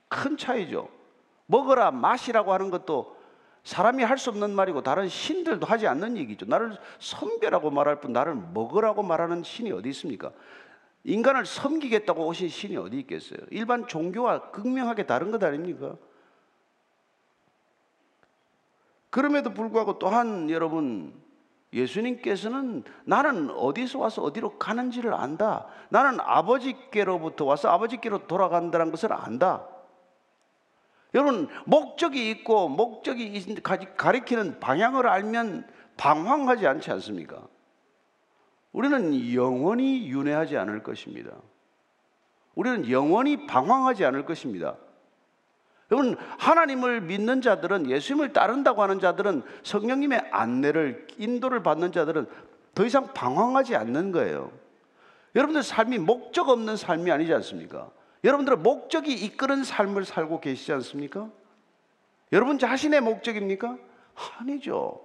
큰 0.09 0.37
차이죠. 0.37 0.88
먹어라 1.47 1.91
마시라고 1.91 2.53
하는 2.53 2.71
것도 2.71 3.17
사람이 3.65 4.03
할 4.03 4.17
수 4.17 4.31
없는 4.31 4.55
말이고 4.55 4.83
다른 4.83 5.09
신들도 5.09 5.67
하지 5.67 5.87
않는 5.87 6.17
얘기죠. 6.17 6.47
나를 6.47 6.77
선배라고 6.99 7.71
말할 7.71 8.00
뿐 8.00 8.12
나를 8.12 8.35
먹으라고 8.35 9.03
말하는 9.03 9.43
신이 9.43 9.73
어디 9.73 9.91
있습니까? 9.91 10.33
인간을 11.05 11.47
섬기겠다고 11.47 12.27
오신 12.27 12.49
신이 12.49 12.77
어디 12.77 12.99
있겠어요? 13.00 13.38
일반 13.50 13.87
종교와 13.87 14.50
극명하게 14.50 15.07
다른 15.07 15.31
것 15.31 15.43
아닙니까? 15.43 15.97
그럼에도 19.11 19.53
불구하고 19.53 19.99
또한 19.99 20.50
여러분 20.50 21.15
예수님께서는 21.73 22.85
나는 23.05 23.50
어디서 23.50 23.99
와서 23.99 24.23
어디로 24.23 24.59
가는지를 24.59 25.12
안다. 25.15 25.67
나는 25.91 26.21
아버지께로부터 26.21 27.45
와서 27.45 27.69
아버지께로 27.69 28.27
돌아간다는 28.27 28.91
것을 28.91 29.12
안다. 29.12 29.67
여러분 31.15 31.49
목적이 31.65 32.31
있고 32.31 32.69
목적이 32.69 33.62
가리키는 33.97 34.61
방향을 34.61 35.07
알면 35.07 35.67
방황하지 35.97 36.67
않지 36.67 36.91
않습니까? 36.93 37.47
우리는 38.73 39.35
영원히 39.35 40.09
윤회하지 40.09 40.57
않을 40.59 40.83
것입니다. 40.83 41.31
우리는 42.55 42.91
영원히 42.91 43.47
방황하지 43.47 44.05
않을 44.05 44.25
것입니다. 44.25 44.77
여러분, 45.91 46.17
하나님을 46.38 47.00
믿는 47.00 47.41
자들은 47.41 47.88
예수님을 47.88 48.33
따른다고 48.35 48.83
하는 48.83 49.00
자들은 49.00 49.43
성령님의 49.62 50.29
안내를, 50.31 51.07
인도를 51.17 51.62
받는 51.62 51.93
자들은 51.93 52.27
더 52.75 52.85
이상 52.85 53.12
방황하지 53.15 53.75
않는 53.75 54.12
거예요. 54.12 54.53
여러분들 55.35 55.62
삶이 55.62 55.99
목적 55.99 56.49
없는 56.50 56.77
삶이 56.77 57.11
아니지 57.11 57.33
않습니까? 57.35 57.91
여러분들은 58.25 58.63
목적이 58.63 59.13
이끄는 59.15 59.65
삶을 59.65 60.05
살고 60.05 60.41
계시지 60.41 60.73
않습니까? 60.73 61.29
여러분 62.33 62.59
자신의 62.59 63.01
목적입니까? 63.01 63.77
아니죠. 64.39 65.01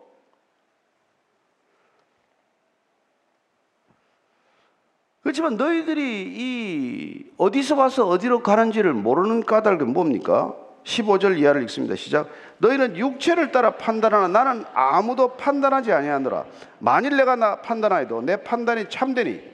그렇지만 5.21 5.55
너희들이 5.55 6.01
이 6.35 7.31
어디서 7.37 7.75
와서 7.75 8.07
어디로 8.07 8.43
가는지를 8.43 8.93
모르는 8.93 9.45
까닭은 9.45 9.93
뭡니까? 9.93 10.53
15절 10.83 11.39
이하를 11.39 11.63
읽습니다. 11.63 11.95
시작. 11.95 12.29
너희는 12.57 12.97
육체를 12.97 13.53
따라 13.53 13.71
판단하나 13.77 14.27
나는 14.27 14.65
아무도 14.73 15.37
판단하지 15.37 15.93
아니하노라. 15.93 16.43
만일 16.79 17.15
내가 17.15 17.37
나 17.37 17.61
판단하여도 17.61 18.21
내 18.23 18.43
판단이 18.43 18.89
참되니 18.89 19.53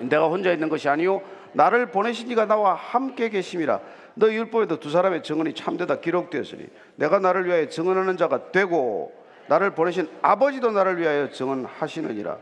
내가 0.00 0.26
혼자 0.28 0.52
있는 0.52 0.68
것이 0.68 0.90
아니요 0.90 1.22
나를 1.52 1.90
보내신 1.90 2.30
이가 2.30 2.46
나와 2.46 2.74
함께 2.74 3.28
계심이라. 3.28 3.80
너 4.14 4.32
율법에도 4.32 4.80
두 4.80 4.90
사람의 4.90 5.22
증언이 5.22 5.54
참되다 5.54 6.00
기록되었으니 6.00 6.66
내가 6.96 7.18
나를 7.18 7.46
위하여 7.46 7.68
증언하는 7.68 8.16
자가 8.16 8.52
되고 8.52 9.12
나를 9.48 9.74
보내신 9.74 10.08
아버지도 10.22 10.70
나를 10.70 10.98
위하여 10.98 11.30
증언하시느니라. 11.30 12.38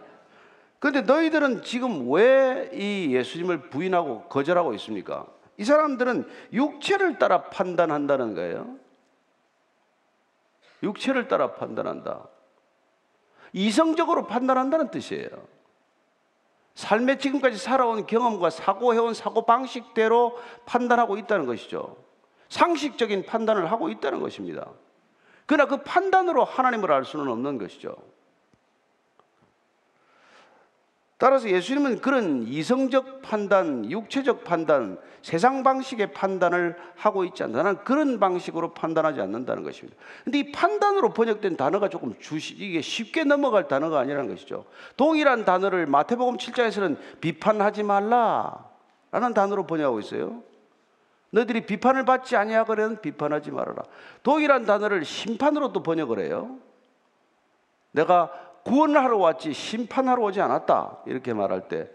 그런데 0.79 1.03
너희들은 1.03 1.63
지금 1.63 2.11
왜 2.11 2.71
이 2.73 3.15
예수님을 3.15 3.71
부인하고 3.71 4.23
거절하고 4.25 4.75
있습니까? 4.75 5.27
이 5.57 5.65
사람들은 5.65 6.29
육체를 6.53 7.19
따라 7.19 7.43
판단한다는 7.43 8.35
거예요. 8.35 8.77
육체를 10.83 11.29
따라 11.29 11.55
판단한다. 11.55 12.29
이성적으로 13.53 14.27
판단한다는 14.27 14.91
뜻이에요. 14.91 15.29
삶에 16.75 17.19
지금까지 17.19 17.59
살아온 17.59 18.07
경험과 18.07 18.51
사고해온 18.51 19.15
사고 19.15 19.45
방식대로 19.45 20.39
판단하고 20.67 21.19
있다는 21.19 21.47
것이죠. 21.47 21.97
상식적인 22.49 23.27
판단을 23.27 23.71
하고 23.71 23.89
있다는 23.89 24.21
것입니다. 24.21 24.69
그러나 25.47 25.67
그 25.67 25.83
판단으로 25.83 26.45
하나님을 26.45 26.93
알 26.93 27.05
수는 27.05 27.29
없는 27.29 27.59
것이죠. 27.59 27.97
따라서 31.21 31.51
예수님은 31.51 32.01
그런 32.01 32.45
이성적 32.45 33.21
판단, 33.21 33.91
육체적 33.91 34.43
판단, 34.43 34.99
세상 35.21 35.63
방식의 35.63 36.15
판단을 36.15 36.79
하고 36.97 37.25
있지 37.25 37.43
않다. 37.43 37.63
나는 37.63 37.85
그런 37.85 38.19
방식으로 38.19 38.73
판단하지 38.73 39.21
않는다는 39.21 39.63
것입니다. 39.63 39.99
근데 40.25 40.39
이 40.39 40.51
판단으로 40.51 41.11
번역된 41.11 41.59
단어가 41.59 41.91
조금 41.91 42.15
주시, 42.19 42.55
이게 42.55 42.81
쉽게 42.81 43.25
넘어갈 43.25 43.69
단어가 43.69 44.01
아니라는 44.01 44.31
것이죠. 44.31 44.65
동일한 44.97 45.45
단어를 45.45 45.85
마태복음 45.85 46.39
7장에서는 46.39 46.97
비판하지 47.21 47.83
말라. 47.83 48.71
라는 49.13 49.35
단어로 49.35 49.67
번역하고 49.67 50.01
있어요. 50.01 50.43
너희들이 51.33 51.67
비판을 51.67 52.07
받지 52.07 52.35
아니하거든 52.35 53.03
비판하지 53.03 53.51
말아라. 53.51 53.83
동일한 54.23 54.65
단어를 54.65 55.05
심판으로도 55.05 55.83
번역을 55.83 56.21
해요. 56.21 56.57
내가 57.93 58.50
구원하러 58.65 59.19
왔지 59.19 59.53
심판하러 59.53 60.23
오지 60.23 60.41
않았다. 60.41 60.99
이렇게 61.07 61.33
말할 61.33 61.69
때 61.69 61.91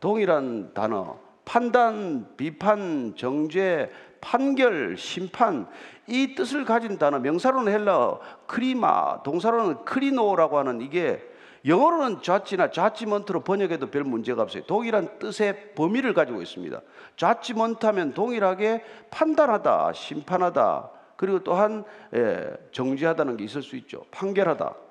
동일한 0.00 0.72
단어 0.74 1.18
판단, 1.44 2.36
비판, 2.36 3.14
정죄, 3.16 3.90
판결, 4.20 4.96
심판 4.98 5.66
이 6.06 6.34
뜻을 6.34 6.64
가진 6.64 6.98
단어 6.98 7.18
명사로는 7.18 7.72
헬라 7.72 8.18
크리마, 8.46 9.22
동사로는 9.22 9.84
크리노라고 9.84 10.58
하는 10.58 10.82
이게 10.82 11.22
영어로는 11.66 12.22
자치나 12.22 12.70
자치먼트로 12.70 13.40
번역해도 13.40 13.90
별 13.90 14.04
문제가 14.04 14.42
없어요. 14.42 14.64
동일한 14.64 15.18
뜻의 15.18 15.74
범위를 15.74 16.14
가지고 16.14 16.40
있습니다. 16.42 16.80
자치먼트 17.16 17.84
하면 17.86 18.14
동일하게 18.14 18.84
판단하다, 19.10 19.92
심판하다, 19.92 20.90
그리고 21.16 21.42
또한 21.42 21.84
예, 22.14 22.48
정죄하다는 22.72 23.38
게 23.38 23.44
있을 23.44 23.62
수 23.62 23.76
있죠. 23.76 24.04
판결하다. 24.10 24.87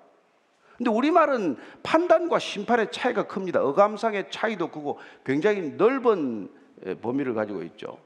근데 0.78 0.92
우리말은 0.92 1.58
판단과 1.84 2.40
심판의 2.40 2.92
차이가 2.92 3.28
큽니다. 3.28 3.64
어감상의 3.64 4.30
차이도 4.30 4.70
크고 4.70 5.00
굉장히 5.26 5.72
넓은 5.72 6.50
범위를 7.02 7.34
가지고 7.34 7.64
있죠. 7.64 7.98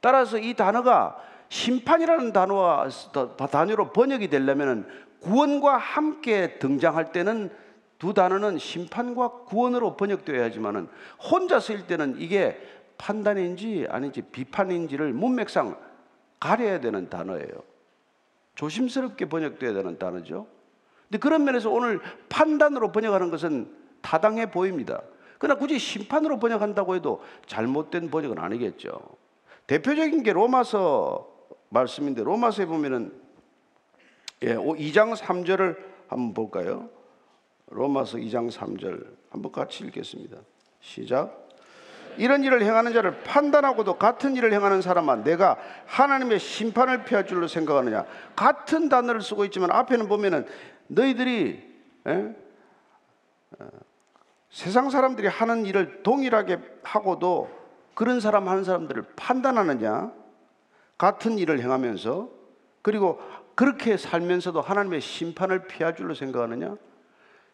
따라서 0.00 0.38
이 0.38 0.54
단어가 0.54 1.16
심판이라는 1.48 2.32
단어와 2.32 2.88
단어로 3.50 3.92
번역이 3.92 4.28
되려면 4.28 4.86
구원과 5.20 5.76
함께 5.76 6.58
등장할 6.58 7.12
때는 7.12 7.50
두 7.98 8.12
단어는 8.12 8.58
심판과 8.58 9.44
구원으로 9.44 9.96
번역되어야지만은 9.96 10.88
혼자 11.18 11.60
쓰일 11.60 11.86
때는 11.86 12.16
이게 12.18 12.60
판단인지 12.98 13.86
아닌지 13.88 14.22
비판인지를 14.22 15.12
문맥상 15.12 15.76
가려야 16.40 16.80
되는 16.80 17.08
단어예요. 17.08 17.46
조심스럽게 18.56 19.26
번역돼야 19.26 19.72
되는 19.72 19.98
단어죠. 19.98 20.46
근데 21.12 21.18
그런 21.18 21.44
면에서 21.44 21.68
오늘 21.68 22.00
판단으로 22.30 22.90
번역하는 22.90 23.30
것은 23.30 23.70
타당해 24.00 24.50
보입니다. 24.50 25.02
그러나 25.38 25.60
굳이 25.60 25.78
심판으로 25.78 26.38
번역한다고 26.38 26.94
해도 26.94 27.22
잘못된 27.44 28.10
번역은 28.10 28.38
아니겠죠. 28.38 28.98
대표적인 29.66 30.22
게 30.22 30.32
로마서 30.32 31.28
말씀인데 31.68 32.22
로마서에 32.24 32.64
보면은 32.64 33.12
예, 34.42 34.54
2장 34.54 35.14
3절을 35.14 35.76
한번 36.08 36.32
볼까요? 36.32 36.88
로마서 37.68 38.16
2장 38.16 38.50
3절 38.50 39.06
한번 39.28 39.52
같이 39.52 39.84
읽겠습니다. 39.84 40.38
시작. 40.80 41.42
이런 42.16 42.42
일을 42.42 42.62
행하는 42.62 42.94
자를 42.94 43.22
판단하고도 43.22 43.98
같은 43.98 44.34
일을 44.36 44.52
행하는 44.52 44.80
사람아 44.80 45.24
내가 45.24 45.58
하나님의 45.86 46.38
심판을 46.38 47.04
피할 47.04 47.26
줄로 47.26 47.48
생각하느냐 47.48 48.04
같은 48.34 48.88
단어를 48.88 49.20
쓰고 49.20 49.44
있지만 49.46 49.70
앞에는 49.70 50.08
보면은 50.08 50.46
너희들이 50.92 51.72
에? 52.06 52.36
어, 53.58 53.68
세상 54.50 54.90
사람들이 54.90 55.28
하는 55.28 55.64
일을 55.64 56.02
동일하게 56.02 56.58
하고도 56.82 57.50
그런 57.94 58.20
사람 58.20 58.48
하는 58.48 58.64
사람들을 58.64 59.04
판단하느냐? 59.16 60.12
같은 60.98 61.38
일을 61.38 61.60
행하면서 61.60 62.28
그리고 62.82 63.20
그렇게 63.54 63.96
살면서도 63.96 64.60
하나님의 64.60 65.00
심판을 65.00 65.66
피할 65.66 65.96
줄로 65.96 66.14
생각하느냐? 66.14 66.76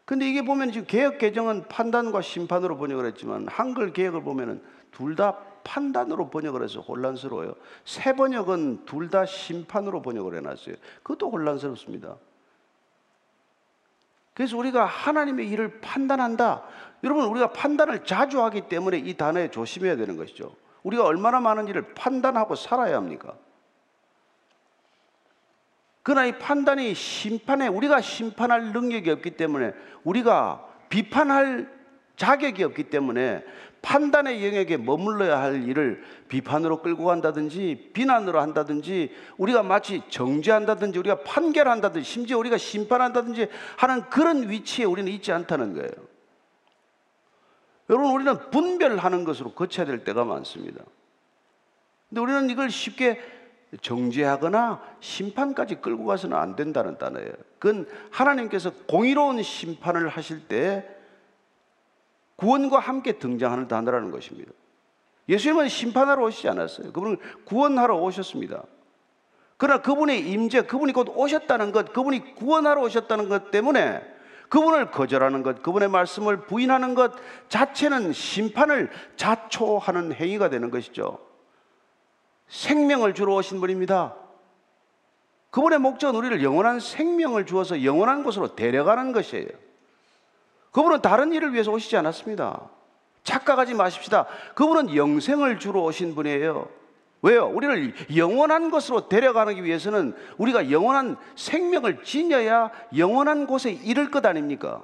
근데 0.05 0.27
이게 0.27 0.41
보면 0.43 0.71
지금 0.71 0.87
개혁 0.87 1.19
개정은 1.19 1.67
판단과 1.67 2.21
심판으로 2.21 2.77
번역을 2.77 3.05
했지만 3.05 3.47
한글 3.47 3.93
개혁을 3.93 4.23
보면은 4.23 4.61
둘 4.91 5.15
다 5.15 5.37
판단으로 5.63 6.29
번역을 6.29 6.63
해서 6.63 6.81
혼란스러워요. 6.81 7.53
새 7.85 8.13
번역은 8.13 8.85
둘 8.85 9.09
다 9.09 9.25
심판으로 9.25 10.01
번역을 10.01 10.35
해놨어요. 10.37 10.75
그것도 11.03 11.29
혼란스럽습니다. 11.29 12.17
그래서 14.39 14.55
우리가 14.55 14.85
하나님의 14.85 15.49
일을 15.49 15.81
판단한다. 15.81 16.63
여러분, 17.03 17.25
우리가 17.25 17.51
판단을 17.51 18.05
자주 18.05 18.41
하기 18.43 18.69
때문에 18.69 18.97
이 18.97 19.17
단어에 19.17 19.51
조심해야 19.51 19.97
되는 19.97 20.15
것이죠. 20.15 20.55
우리가 20.83 21.03
얼마나 21.03 21.41
많은 21.41 21.67
일을 21.67 21.93
판단하고 21.93 22.55
살아야 22.55 22.95
합니까? 22.95 23.33
그러나 26.03 26.25
이 26.25 26.39
판단이 26.39 26.93
심판에 26.93 27.67
우리가 27.67 27.99
심판할 27.99 28.71
능력이 28.71 29.11
없기 29.11 29.31
때문에 29.31 29.73
우리가 30.05 30.65
비판할 30.87 31.69
자격이 32.15 32.63
없기 32.63 32.83
때문에 32.85 33.43
판단의 33.81 34.45
영역에 34.45 34.77
머물러야 34.77 35.39
할 35.39 35.67
일을 35.67 36.03
비판으로 36.27 36.81
끌고 36.81 37.05
간다든지 37.05 37.91
비난으로 37.93 38.39
한다든지 38.39 39.11
우리가 39.37 39.63
마치 39.63 40.01
정죄한다든지 40.09 40.99
우리가 40.99 41.23
판결한다든지 41.23 42.09
심지어 42.09 42.37
우리가 42.37 42.57
심판한다든지 42.57 43.47
하는 43.77 44.09
그런 44.09 44.49
위치에 44.49 44.85
우리는 44.85 45.11
있지 45.11 45.31
않다는 45.31 45.73
거예요. 45.73 45.91
여러분 47.89 48.11
우리는 48.11 48.37
분별하는 48.51 49.23
것으로 49.23 49.53
거쳐야 49.53 49.85
될 49.85 50.03
때가 50.03 50.23
많습니다. 50.23 50.83
근데 52.09 52.21
우리는 52.21 52.49
이걸 52.49 52.69
쉽게 52.69 53.19
정죄하거나 53.81 54.81
심판까지 54.99 55.75
끌고 55.75 56.05
가서는 56.05 56.35
안 56.37 56.55
된다는 56.55 56.97
단어예요. 56.97 57.31
그건 57.59 57.87
하나님께서 58.11 58.71
공의로운 58.87 59.41
심판을 59.43 60.07
하실 60.09 60.47
때 60.47 60.98
구원과 62.39 62.79
함께 62.79 63.19
등장하는 63.19 63.67
단어라는 63.67 64.11
것입니다. 64.11 64.51
예수님은 65.27 65.67
심판하러 65.67 66.23
오시지 66.23 66.49
않았어요. 66.49 66.91
그분은 66.91 67.17
구원하러 67.45 67.97
오셨습니다. 67.97 68.63
그러나 69.57 69.81
그분의 69.81 70.31
임재, 70.31 70.61
그분이 70.61 70.93
곧 70.93 71.09
오셨다는 71.15 71.71
것, 71.71 71.93
그분이 71.93 72.35
구원하러 72.35 72.81
오셨다는 72.81 73.27
것 73.27 73.51
때문에 73.51 74.01
그분을 74.47 74.89
거절하는 74.89 75.43
것, 75.43 75.61
그분의 75.61 75.89
말씀을 75.89 76.45
부인하는 76.45 76.95
것 76.95 77.13
자체는 77.49 78.13
심판을 78.13 78.89
자초하는 79.17 80.13
행위가 80.13 80.49
되는 80.49 80.71
것이죠. 80.71 81.19
생명을 82.47 83.13
주러 83.13 83.35
오신 83.35 83.59
분입니다. 83.59 84.15
그분의 85.51 85.79
목적은 85.79 86.15
우리를 86.15 86.41
영원한 86.43 86.79
생명을 86.79 87.45
주어서 87.45 87.83
영원한 87.83 88.23
곳으로 88.23 88.55
데려가는 88.55 89.11
것이에요. 89.11 89.68
그분은 90.71 91.01
다른 91.01 91.33
일을 91.33 91.53
위해서 91.53 91.71
오시지 91.71 91.97
않았습니다. 91.97 92.69
착각하지 93.23 93.73
마십시다. 93.73 94.27
그분은 94.55 94.95
영생을 94.95 95.59
주러 95.59 95.81
오신 95.81 96.15
분이에요. 96.15 96.69
왜요? 97.21 97.47
우리를 97.47 98.15
영원한 98.15 98.71
것으로 98.71 99.09
데려가기 99.09 99.63
위해서는 99.63 100.15
우리가 100.37 100.71
영원한 100.71 101.17
생명을 101.35 102.03
지녀야 102.03 102.71
영원한 102.95 103.45
곳에 103.45 103.71
이를 103.71 104.09
것 104.09 104.25
아닙니까? 104.25 104.83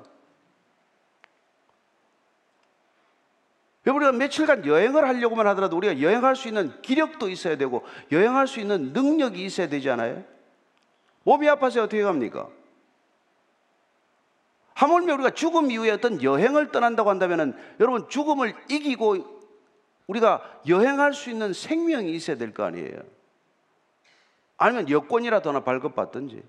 우리가 3.86 4.12
며칠간 4.12 4.66
여행을 4.66 5.08
하려고만 5.08 5.46
하더라도 5.48 5.78
우리가 5.78 6.02
여행할 6.02 6.36
수 6.36 6.48
있는 6.48 6.74
기력도 6.82 7.30
있어야 7.30 7.56
되고 7.56 7.84
여행할 8.12 8.48
수 8.48 8.60
있는 8.60 8.92
능력이 8.94 9.46
있어야 9.46 9.70
되지 9.70 9.90
않아요? 9.92 10.24
몸이 11.24 11.48
아파서 11.48 11.84
어떻게 11.84 12.02
갑니까? 12.02 12.50
하물며 14.76 15.14
우리가 15.16 15.32
죽음 15.32 15.72
이후에 15.72 15.90
어떤 15.92 16.22
여행을 16.22 16.72
떠난다고 16.72 17.10
한다면 17.10 17.58
여러분 17.80 18.08
죽음을 18.10 18.54
이기고 18.70 19.36
우리가 20.08 20.62
여행할 20.68 21.14
수 21.14 21.30
있는 21.32 21.54
생명이 21.54 22.12
있어야 22.14 22.38
될 22.38 22.54
거 22.54 22.64
아니에요. 22.64 23.00
아니면 24.58 24.90
여권이라도 24.90 25.50
하나 25.50 25.64
발급받든지. 25.64 26.44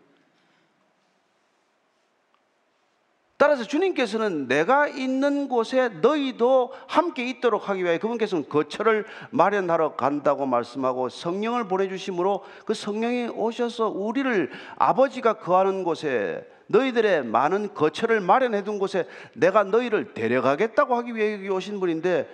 따라서 3.38 3.64
주님께서는 3.64 4.49
내가 4.49 4.88
있는 4.88 5.49
곳에 5.49 5.88
너희도 5.88 6.72
함께 6.87 7.29
있도록 7.29 7.68
하기 7.68 7.85
위해 7.85 7.99
그분께서는 7.99 8.49
거처를 8.49 9.05
마련하러 9.31 9.94
간다고 9.94 10.46
말씀하고 10.46 11.11
성령을 11.11 11.68
보내주심으로 11.68 12.42
그 12.64 12.72
성령이 12.72 13.29
오셔서 13.29 13.88
우리를 13.88 14.51
아버지가 14.77 15.35
거하는 15.35 15.85
곳에 15.85 16.49
너희들의 16.68 17.25
많은 17.25 17.75
거처를 17.75 18.20
마련해 18.20 18.64
둔 18.64 18.79
곳에 18.79 19.07
내가 19.35 19.64
너희를 19.64 20.14
데려가겠다고 20.14 20.96
하기 20.96 21.14
위해 21.14 21.46
오신 21.49 21.79
분인데 21.79 22.29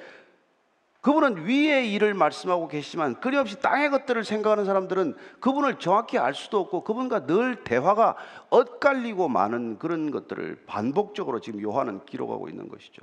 그분은 1.02 1.46
위의 1.46 1.92
일을 1.92 2.14
말씀하고 2.14 2.68
계시지만 2.68 3.20
끊임없이 3.20 3.60
땅의 3.60 3.90
것들을 3.90 4.22
생각하는 4.24 4.64
사람들은 4.64 5.16
그분을 5.40 5.80
정확히 5.80 6.16
알 6.16 6.32
수도 6.32 6.60
없고 6.60 6.84
그분과 6.84 7.26
늘 7.26 7.64
대화가 7.64 8.16
엇갈리고 8.50 9.28
많은 9.28 9.78
그런 9.78 10.12
것들을 10.12 10.62
반복적으로 10.66 11.40
지금 11.40 11.60
요한은 11.60 12.04
기록하고 12.06 12.48
있는 12.48 12.68
것이죠. 12.68 13.02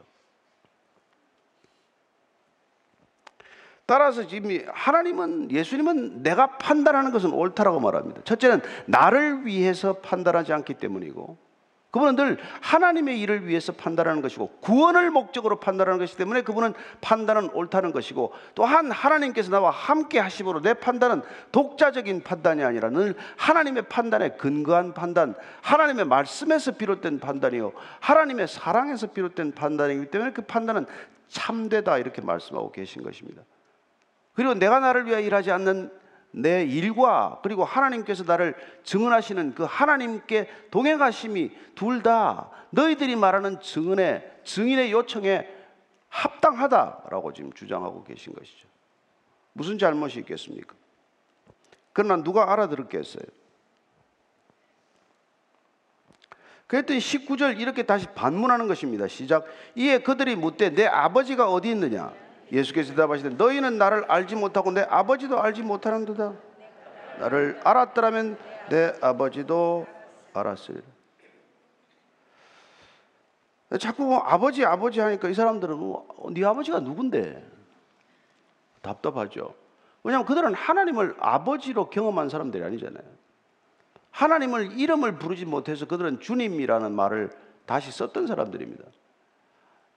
따라서 3.86 4.26
지금 4.26 4.58
하나님은 4.72 5.52
예수님은 5.52 6.24
내가 6.24 6.58
판단하는 6.58 7.12
것은 7.12 7.34
옳다라고 7.34 7.82
말합니다. 7.82 8.22
첫째는 8.24 8.62
나를 8.86 9.46
위해서 9.46 9.94
판단하지 9.94 10.54
않기 10.54 10.76
때문이고 10.76 11.49
그분은 11.92 12.16
늘 12.16 12.38
하나님의 12.62 13.20
일을 13.20 13.48
위해서 13.48 13.72
판단하는 13.72 14.22
것이고 14.22 14.58
구원을 14.62 15.10
목적으로 15.10 15.60
판단하는 15.60 15.98
것이기 15.98 16.20
때문에 16.20 16.44
그분은 16.44 16.76
판단은 17.02 17.50
옳다는 17.52 17.92
것이고 17.92 18.32
또한 18.54 18.92
하나님께서 18.92 19.50
나와 19.50 19.72
함께 19.72 20.20
하심으로 20.20 20.62
내 20.62 20.76
판단은 20.76 21.24
독자적인 21.52 22.22
판단이 22.22 22.64
아니라 22.64 22.92
늘 22.92 23.16
하나님의 23.38 23.84
판단에 23.90 24.30
근거한 24.30 24.94
판단, 24.94 25.34
하나님의 25.62 26.06
말씀에서 26.06 26.74
비롯된 26.74 27.20
판단이요 27.20 27.74
하나님의 28.02 28.48
사랑에서 28.48 29.08
비롯된 29.08 29.54
판단이기 29.54 30.12
때문에 30.12 30.32
그 30.32 30.44
판단은 30.44 30.86
참되다 31.30 31.98
이렇게 31.98 32.22
말씀하고 32.22 32.72
계신 32.72 33.04
것입니다. 33.04 33.42
그리고 34.34 34.54
내가 34.54 34.80
나를 34.80 35.08
위하여 35.08 35.22
일하지 35.22 35.52
않는 35.52 35.92
내 36.32 36.64
일과 36.64 37.40
그리고 37.42 37.66
하나님께서 37.66 38.24
나를 38.24 38.56
증언하시는 38.84 39.56
그 39.56 39.64
하나님께 39.64 40.48
동행하심이 40.72 41.52
둘 41.76 42.04
다 42.04 42.50
너희들이 42.72 43.16
말하는 43.16 43.60
증언의 43.60 44.42
증인의 44.44 44.92
요청에 44.92 45.48
합당하다라고 46.10 47.34
지금 47.34 47.52
주장하고 47.54 48.04
계신 48.04 48.34
것이죠. 48.34 48.68
무슨 49.54 49.78
잘못이 49.78 50.20
있겠습니까? 50.20 50.76
그러나 51.94 52.24
누가 52.24 52.52
알아들었겠어요? 52.54 53.24
그랬더니 56.68 57.00
19절 57.00 57.60
이렇게 57.60 57.84
다시 57.84 58.06
반문하는 58.14 58.68
것입니다. 58.68 59.08
시작. 59.08 59.46
이에 59.76 59.98
그들이 59.98 60.36
묻되 60.36 60.70
내 60.70 60.86
아버지가 60.86 61.52
어디 61.52 61.72
있느냐? 61.72 62.14
예수께서 62.52 62.92
대답하시되 62.92 63.30
너희는 63.30 63.78
나를 63.78 64.06
알지 64.10 64.36
못하고 64.36 64.72
내 64.72 64.82
아버지도 64.82 65.40
알지 65.40 65.62
못하는도다. 65.62 66.34
나를 67.20 67.60
알았더라면 67.64 68.38
내 68.70 68.94
아버지도 69.02 69.86
알았으리라. 70.34 70.84
자꾸 73.80 74.04
뭐 74.04 74.18
아버지 74.20 74.66
아버지 74.66 75.00
하니까 75.00 75.30
이 75.30 75.34
사람들은 75.34 75.78
뭐, 75.78 76.08
네 76.32 76.44
아버지가 76.44 76.80
누군데 76.80 77.46
답답하죠. 78.82 79.54
왜냐하면 80.04 80.26
그들은 80.26 80.54
하나님을 80.54 81.16
아버지로 81.20 81.90
경험한 81.90 82.30
사람들이 82.30 82.64
아니잖아요. 82.64 83.04
하나님을 84.12 84.80
이름을 84.80 85.20
부르지 85.20 85.46
못해서 85.46 85.86
그들은 85.86 86.20
주님이라는 86.20 86.92
말을 86.92 87.30
다시 87.66 87.92
썼던 87.92 88.26
사람들입니다. 88.26 88.84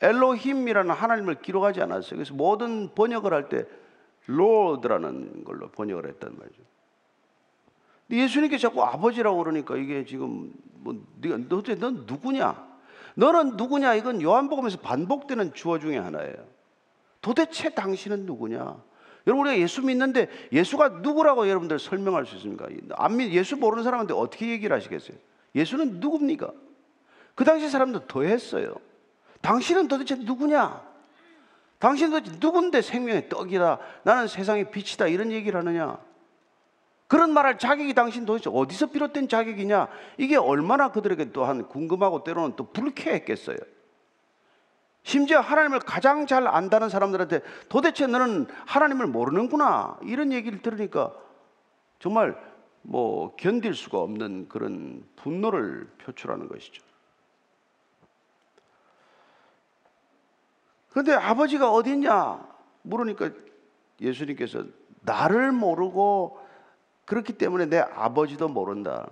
엘로힘이라는 0.03 0.91
하나님을 0.91 1.37
기록하지 1.37 1.81
않았어요. 1.81 2.17
그래서 2.17 2.35
모든 2.35 2.95
번역을 2.95 3.33
할 3.33 3.49
때 3.49 3.65
로드라는 4.27 5.45
걸로 5.45 5.69
번역을 5.71 6.09
했단 6.09 6.37
말이죠. 6.39 6.63
예수님께 8.11 8.59
자꾸 8.59 8.83
아버지라고 8.83 9.39
그러니까 9.39 9.77
이게 9.77 10.05
지금 10.05 10.53
뭐 10.75 10.95
도대체 11.49 11.81
넌 11.81 12.05
누구냐? 12.07 12.73
너는 13.15 13.57
누구냐? 13.57 13.95
이건 13.95 14.21
요한복음에서 14.23 14.79
반복되는 14.79 15.55
주어 15.55 15.79
중에 15.79 15.99
하나예요. 15.99 16.37
도대체 17.21 17.71
당신은 17.71 18.27
누구냐? 18.27 18.83
여러분 19.27 19.47
우리가 19.47 19.63
예수 19.63 19.83
믿는데 19.83 20.29
예수가 20.53 21.01
누구라고 21.01 21.49
여러분들 21.49 21.79
설명할 21.79 22.27
수 22.27 22.37
있습니까? 22.37 22.67
안 22.97 23.17
믿, 23.17 23.33
예수 23.33 23.57
모르는 23.57 23.85
사람한테 23.85 24.15
어떻게 24.15 24.51
얘기를 24.51 24.75
하시겠어요? 24.75 25.17
예수는 25.55 26.01
누굽니까? 26.01 26.53
그 27.35 27.45
당시 27.45 27.69
사람들 27.69 28.03
더 28.09 28.23
했어요. 28.23 28.75
당신은 29.43 29.89
도대체 29.89 30.15
누구냐? 30.15 30.83
당신은 31.79 32.11
도대체 32.13 32.39
누군데 32.41 32.81
생명의 32.81 33.29
떡이다. 33.29 33.79
나는 34.05 34.29
세상의 34.29 34.71
빛이다. 34.71 35.09
이런 35.09 35.31
얘기를 35.33 35.59
하느냐? 35.59 35.99
그런 37.09 37.35
말할 37.35 37.59
자격이 37.59 37.93
당신 37.93 38.25
도대체 38.25 38.49
어디서 38.51 38.87
비롯된 38.87 39.29
자격이냐? 39.29 39.89
이게 40.17 40.37
얼마나 40.37 40.91
그들에게 40.91 41.33
또한 41.33 41.69
궁금하고 41.69 42.25
때로는 42.25 42.57
또 42.57 42.73
불쾌했겠어요. 42.73 43.59
심지어 45.03 45.41
하나님을 45.41 45.81
가장 45.81 46.27
잘 46.27 46.47
안다는 46.47 46.89
사람들한테 46.89 47.41
도대체 47.69 48.07
너는 48.07 48.47
하나님을 48.67 49.09
모르는구나. 49.09 49.99
이런 50.03 50.33
얘기를 50.33 50.63
들으니까 50.63 51.13
정말 51.99 52.37
뭐 52.83 53.35
견딜 53.37 53.75
수가 53.75 53.99
없는 53.99 54.49
그런 54.49 55.05
분노를 55.17 55.89
표출하는 55.99 56.49
것이죠. 56.49 56.83
그런데 60.93 61.15
아버지가 61.15 61.71
어디 61.73 61.91
있냐? 61.93 62.47
물으니까 62.83 63.31
예수님께서 64.01 64.65
나를 65.01 65.53
모르고 65.53 66.39
그렇기 67.05 67.35
때문에 67.35 67.67
내 67.67 67.79
아버지도 67.79 68.49
모른다. 68.49 69.09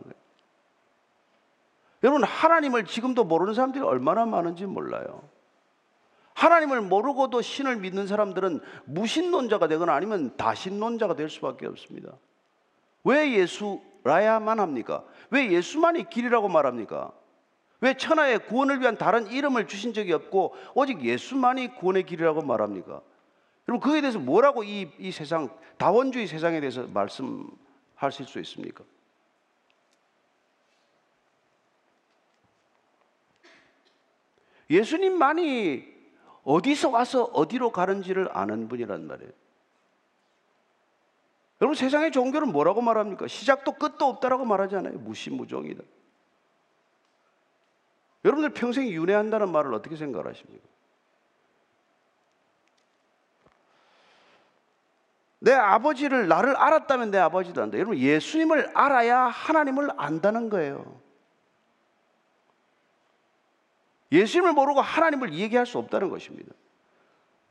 여러분, 2.03 2.25
하나님을 2.25 2.87
지금도 2.87 3.25
모르는 3.25 3.55
사람들이 3.55 3.85
얼마나 3.85 4.25
많은지 4.25 4.67
몰라요. 4.67 5.23
하나님을 6.35 6.81
모르고도 6.81 7.43
신을 7.43 7.77
믿는 7.77 8.07
사람들은 8.07 8.61
무신론자가 8.87 9.69
되거나 9.69 9.95
아니면 9.95 10.37
다신론자가 10.37 11.15
될 11.15 11.29
수밖에 11.29 11.67
없습니다. 11.67 12.13
왜 13.05 13.33
예수라야만 13.33 14.61
합니까? 14.61 15.05
왜 15.31 15.51
예수만이 15.51 16.09
길이라고 16.09 16.49
말합니까? 16.49 17.13
왜 17.81 17.95
천하의 17.95 18.47
구원을 18.47 18.81
위한 18.81 18.99
다른 18.99 19.27
이름을 19.27 19.67
주신 19.67 19.95
적이 19.95 20.13
없고 20.13 20.55
오직 20.75 21.03
예수만이 21.03 21.77
구원의 21.77 22.05
길이라고 22.05 22.43
말합니까? 22.43 23.01
여러분 23.69 23.91
그에 23.91 24.01
대해서 24.01 24.19
뭐라고 24.19 24.65
이, 24.65 24.91
이 24.99 25.13
세상 25.13 25.49
다원주의 25.79 26.27
세상에 26.27 26.61
대해서 26.61 26.87
말씀하실 26.87 28.27
수 28.27 28.39
있습니까? 28.41 28.85
예수님만이 34.69 35.85
어디서 36.45 36.91
와서 36.91 37.25
어디로 37.25 37.71
가는지를 37.71 38.29
아는 38.33 38.69
분이란 38.69 39.07
말이에요. 39.07 39.33
여러분 41.61 41.75
세상의 41.75 42.13
종교는 42.13 42.53
뭐라고 42.53 42.81
말합니까? 42.81 43.27
시작도 43.27 43.73
끝도 43.73 44.07
없다라고 44.07 44.45
말하잖아요. 44.45 44.99
무시무종이다. 44.99 45.83
여러분들 48.25 48.51
평생 48.51 48.89
윤회한다는 48.89 49.51
말을 49.51 49.73
어떻게 49.75 49.97
생각하십니까? 49.97 50.69
내 55.41 55.53
아버지를 55.55 56.29
나를 56.29 56.55
알았다면 56.55 57.11
내 57.11 57.19
아버지도 57.19 57.63
안다. 57.63 57.79
여러분 57.79 57.97
예수님을 57.97 58.77
알아야 58.77 59.21
하나님을 59.21 59.91
안다는 59.97 60.51
거예요. 60.51 61.01
예수님을 64.13 64.53
모르고 64.53 64.83
하나님을 64.83 65.33
얘기할 65.33 65.65
수 65.65 65.79
없다는 65.79 66.11
것입니다. 66.11 66.53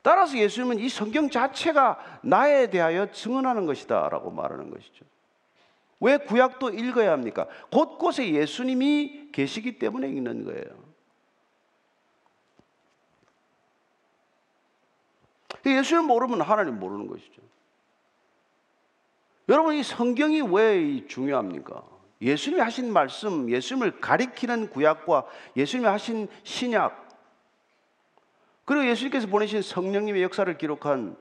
따라서 0.04 0.38
예수님은 0.38 0.80
이 0.80 0.88
성경 0.88 1.30
자체가 1.30 2.20
나에 2.22 2.70
대하여 2.70 3.12
증언하는 3.12 3.66
것이다라고 3.66 4.30
말하는 4.32 4.70
것이죠. 4.70 5.06
왜 6.00 6.18
구약도 6.18 6.70
읽어야 6.70 7.12
합니까? 7.12 7.48
곳곳에 7.72 8.32
예수님이 8.32 9.30
계시기 9.32 9.80
때문에 9.80 10.08
읽는 10.10 10.46
거예요. 10.46 10.90
예수님 15.66 16.06
모르면 16.06 16.42
하나님 16.42 16.80
모르는 16.80 17.08
것이죠. 17.08 17.42
여러분 19.50 19.76
이 19.76 19.84
성경이 19.84 20.42
왜 20.42 21.06
중요합니까? 21.08 21.84
예수님이 22.22 22.62
하신 22.62 22.94
말씀, 22.94 23.50
예수님을 23.50 24.00
가리키는 24.00 24.70
구약과 24.70 25.26
예수님이 25.56 25.88
하신 25.88 26.28
신약, 26.44 27.10
그리고 28.66 28.86
예수님께서 28.88 29.28
보내신 29.28 29.62
성령님의 29.64 30.22
역사를 30.22 30.56
기록한 30.58 31.18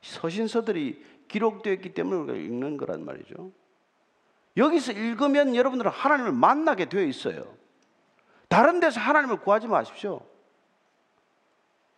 서신서들이 0.00 1.04
기록되어 1.28 1.74
있기 1.74 1.92
때문에 1.92 2.20
우리가 2.22 2.38
읽는 2.38 2.78
거란 2.78 3.04
말이죠. 3.04 3.52
여기서 4.56 4.92
읽으면 4.92 5.54
여러분들은 5.54 5.90
하나님을 5.90 6.32
만나게 6.32 6.88
되어 6.88 7.02
있어요. 7.02 7.56
다른 8.48 8.80
데서 8.80 9.00
하나님을 9.00 9.40
구하지 9.40 9.68
마십시오. 9.68 10.20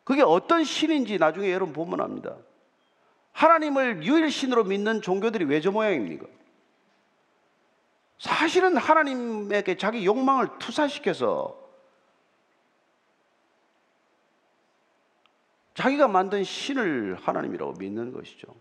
그게 0.05 0.23
어떤 0.23 0.65
신인지 0.65 1.19
나중에 1.19 1.51
여러분 1.53 1.73
보면 1.73 2.01
압니다. 2.01 2.37
하나님을 3.33 4.05
유일신으로 4.05 4.65
믿는 4.65 5.01
종교들이 5.01 5.45
왜 5.47 5.61
저 5.61 5.71
모양입니까? 5.71 6.27
사실은 8.19 8.77
하나님에게 8.77 9.77
자기 9.77 10.05
욕망을 10.05 10.59
투사시켜서 10.59 11.59
자기가 15.75 16.07
만든 16.09 16.45
신을 16.45 17.17
하나님이라고 17.21 17.73
믿는 17.73 18.13
것이죠. 18.13 18.55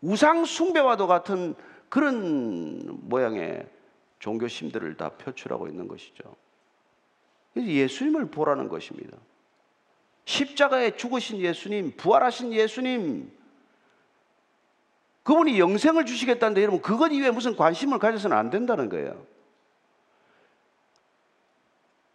우상 0.00 0.44
숭배와도 0.44 1.06
같은 1.06 1.54
그런 1.88 3.08
모양의 3.08 3.66
종교심들을 4.18 4.96
다 4.96 5.10
표출하고 5.10 5.68
있는 5.68 5.88
것이죠. 5.88 6.34
예수님을 7.56 8.26
보라는 8.30 8.68
것입니다. 8.68 9.16
십자가에 10.24 10.96
죽으신 10.96 11.38
예수님, 11.38 11.92
부활하신 11.96 12.52
예수님, 12.52 13.30
그분이 15.22 15.58
영생을 15.58 16.06
주시겠다는데 16.06 16.62
여러분 16.62 16.80
그것 16.80 17.08
이외에 17.08 17.30
무슨 17.30 17.56
관심을 17.56 17.98
가져서는 17.98 18.36
안 18.36 18.50
된다는 18.50 18.88
거예요. 18.88 19.26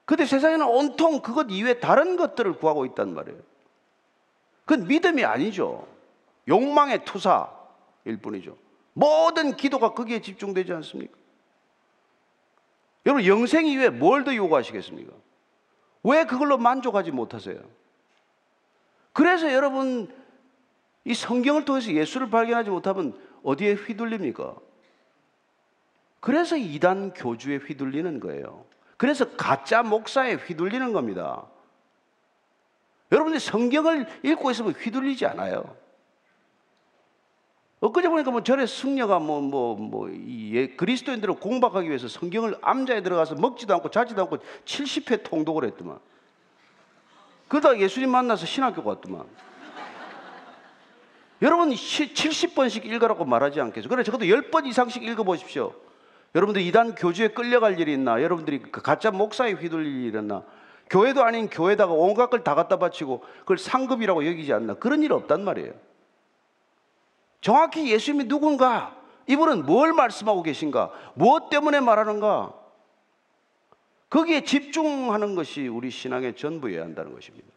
근데 0.06 0.26
세상에는 0.26 0.66
온통 0.66 1.22
그것 1.22 1.48
이외에 1.50 1.80
다른 1.80 2.16
것들을 2.16 2.54
구하고 2.54 2.86
있단 2.86 3.14
말이에요. 3.14 3.40
그건 4.66 4.88
믿음이 4.88 5.24
아니죠. 5.26 5.88
욕망의 6.48 7.04
투사일 7.06 8.18
뿐이죠. 8.22 8.58
모든 8.94 9.56
기도가 9.56 9.94
거기에 9.94 10.22
집중되지 10.22 10.74
않습니까? 10.74 11.18
여러분 13.06 13.26
영생 13.26 13.66
이외에 13.68 13.90
뭘 13.90 14.24
더 14.24 14.36
요구하시겠습니까? 14.36 15.14
왜 16.04 16.26
그걸로 16.26 16.58
만족하지 16.58 17.12
못하세요? 17.12 17.60
그래서 19.14 19.52
여러분 19.54 20.14
이 21.04 21.14
성경을 21.14 21.66
통해서 21.66 21.92
예수를 21.92 22.30
발견하지 22.30 22.70
못하면 22.70 23.20
어디에 23.44 23.74
휘둘립니까? 23.74 24.56
그래서 26.20 26.56
이단 26.56 27.14
교주에 27.14 27.58
휘둘리는 27.58 28.20
거예요. 28.20 28.66
그래서 28.98 29.36
가짜 29.36 29.82
목사에 29.82 30.34
휘둘리는 30.36 30.94
겁니다. 30.94 31.48
여러분들이 33.12 33.40
성경을 33.40 34.08
읽고 34.24 34.52
있으면 34.52 34.74
휘둘리지 34.74 35.26
않아요. 35.26 35.76
엊그제 37.82 38.10
보니까 38.10 38.30
뭐 38.30 38.44
절에 38.44 38.68
승려가 38.68 39.18
뭐, 39.18 39.42
뭐, 39.42 39.76
뭐, 39.76 40.08
이 40.10 40.52
예, 40.54 40.68
그리스도인들을 40.68 41.36
공박하기 41.36 41.88
위해서 41.88 42.08
성경을 42.08 42.56
암자에 42.62 43.02
들어가서 43.02 43.36
먹지도 43.36 43.74
않고 43.74 43.90
자지도 43.90 44.22
않고 44.22 44.38
70회 44.66 45.24
통독을 45.24 45.66
했더만. 45.66 45.98
그러다 47.48 47.80
예수님 47.80 48.12
만나서 48.12 48.46
신학교 48.46 48.84
갔더만. 48.84 49.26
여러분 51.42 51.72
70번씩 51.72 52.86
읽으라고 52.86 53.26
말하지 53.26 53.60
않겠어요? 53.60 53.90
그래 53.90 54.04
적어도 54.04 54.26
10번 54.26 54.68
이상씩 54.68 55.04
읽어보십시오. 55.04 55.74
여러분들 56.36 56.62
이단 56.62 56.94
교주에 56.94 57.30
끌려갈 57.30 57.80
일이 57.80 57.94
있나? 57.94 58.22
여러분들이 58.22 58.60
그 58.60 58.84
가짜 58.84 59.10
목사에 59.10 59.54
휘둘릴 59.54 60.06
일이 60.06 60.20
있나? 60.20 60.44
교회도 60.92 61.24
아닌 61.24 61.50
교회다가 61.50 61.94
온갖 61.94 62.30
걸 62.30 62.44
다 62.44 62.54
갖다 62.54 62.78
바치고 62.78 63.24
그걸 63.40 63.58
상급이라고 63.58 64.28
여기지 64.28 64.54
않나? 64.54 64.76
그런 64.76 65.02
일 65.02 65.14
없단 65.14 65.44
말이에요. 65.44 65.74
정확히 67.42 67.92
예수님이 67.92 68.28
누군가? 68.28 68.96
이분은 69.28 69.66
뭘 69.66 69.94
말씀하고 69.94 70.44
계신가? 70.44 70.92
무엇 71.16 71.50
때문에 71.50 71.80
말하는가? 71.80 72.54
거기에 74.10 74.44
집중하는 74.44 75.36
것이 75.36 75.68
우리 75.68 75.90
신앙의 75.90 76.36
전부여야 76.36 76.84
한다는 76.84 77.14
것입니다. 77.14 77.48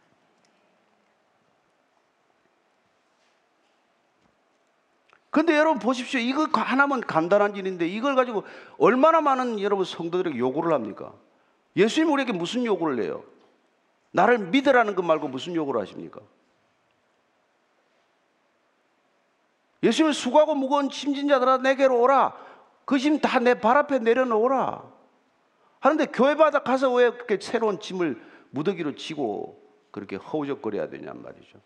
근데 5.31 5.59
여러분 5.59 5.81
보십시오. 5.81 6.21
이거 6.21 6.47
하나만 6.53 7.01
간단한 7.01 7.57
일인데 7.57 7.89
이걸 7.89 8.15
가지고 8.15 8.45
얼마나 8.79 9.21
많은 9.21 9.59
여러분 9.61 9.85
성도들에게 9.85 10.39
요구를 10.39 10.73
합니까? 10.73 11.13
예수님 11.77 12.13
우리에게 12.13 12.33
무슨 12.33 12.65
요구를 12.65 13.03
해요? 13.03 13.25
나를 14.13 14.39
믿으라는 14.39 14.95
것 14.95 15.03
말고 15.03 15.27
무슨 15.27 15.57
요구를 15.57 15.81
하십니까? 15.81 16.21
예수님 19.85 20.13
수고하고 20.13 20.55
무거운 20.55 20.89
짐진 20.91 21.29
자들아 21.29 21.59
내게로 21.59 22.01
오라. 22.01 22.35
그 22.87 22.99
짐 22.99 23.21
다 23.21 23.39
내 23.39 23.55
발 23.55 23.77
앞에 23.77 23.99
내려놓으라. 24.01 24.83
하는데 25.81 26.07
교회 26.07 26.35
바닥 26.35 26.65
가서 26.65 26.93
왜 26.93 27.11
그렇게 27.11 27.39
새로운 27.41 27.79
짐을 27.79 28.21
무더기로 28.51 28.95
지고 28.95 29.63
그렇게 29.91 30.17
허우적거려야 30.17 30.89
되냔 30.89 31.23
말이죠. 31.23 31.59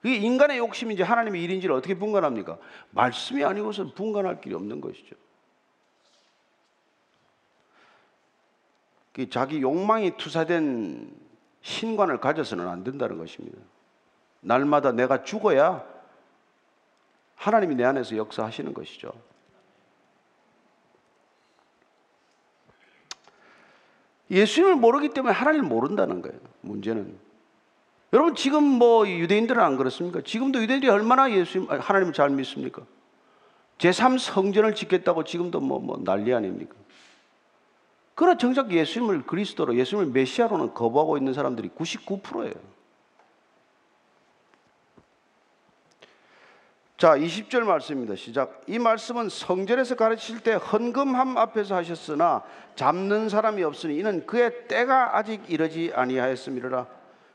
그게 0.00 0.16
인간의 0.16 0.58
욕심인지 0.58 1.02
하나님의 1.02 1.42
일인지를 1.42 1.74
어떻게 1.74 1.94
분간합니까? 1.98 2.58
말씀이 2.90 3.44
아니고선 3.44 3.94
분간할 3.94 4.40
길이 4.40 4.54
없는 4.54 4.80
것이죠. 4.80 5.16
자기 9.30 9.60
욕망이 9.60 10.16
투사된 10.16 11.12
신관을 11.60 12.18
가져서는 12.18 12.66
안 12.68 12.82
된다는 12.82 13.18
것입니다. 13.18 13.58
날마다 14.40 14.92
내가 14.92 15.22
죽어야 15.22 15.84
하나님이 17.42 17.74
내 17.74 17.84
안에서 17.84 18.16
역사하시는 18.16 18.72
것이죠. 18.72 19.12
예수님을 24.30 24.76
모르기 24.76 25.08
때문에 25.08 25.34
하나님을 25.34 25.68
모른다는 25.68 26.22
거예요. 26.22 26.38
문제는. 26.60 27.18
여러분 28.12 28.36
지금 28.36 28.62
뭐 28.62 29.08
유대인들은 29.08 29.60
안 29.60 29.76
그렇습니까? 29.76 30.20
지금도 30.20 30.62
유대인들이 30.62 30.90
얼마나 30.90 31.30
예수님 31.32 31.68
하나님을 31.68 32.12
잘 32.12 32.30
믿습니까? 32.30 32.82
제3 33.78 34.20
성전을 34.20 34.76
짓겠다고 34.76 35.24
지금도 35.24 35.58
뭐, 35.58 35.80
뭐 35.80 36.00
난리 36.04 36.32
아닙니까? 36.32 36.76
그러나 38.14 38.38
정작 38.38 38.70
예수님을 38.70 39.24
그리스도로 39.26 39.76
예수님을 39.76 40.12
메시아로는 40.12 40.74
거부하고 40.74 41.18
있는 41.18 41.34
사람들이 41.34 41.70
99%예요. 41.70 42.54
자, 47.02 47.16
20절 47.16 47.64
말씀입니다. 47.64 48.14
시작. 48.14 48.62
이 48.68 48.78
말씀은 48.78 49.28
성전에서 49.28 49.96
가르칠 49.96 50.38
때 50.38 50.52
헌금함 50.52 51.36
앞에서 51.36 51.74
하셨으나 51.74 52.44
잡는 52.76 53.28
사람이 53.28 53.60
없으니 53.64 53.98
이는 53.98 54.24
그의 54.24 54.68
때가 54.68 55.16
아직 55.16 55.50
이르지 55.50 55.90
아니하였음이라. 55.96 56.86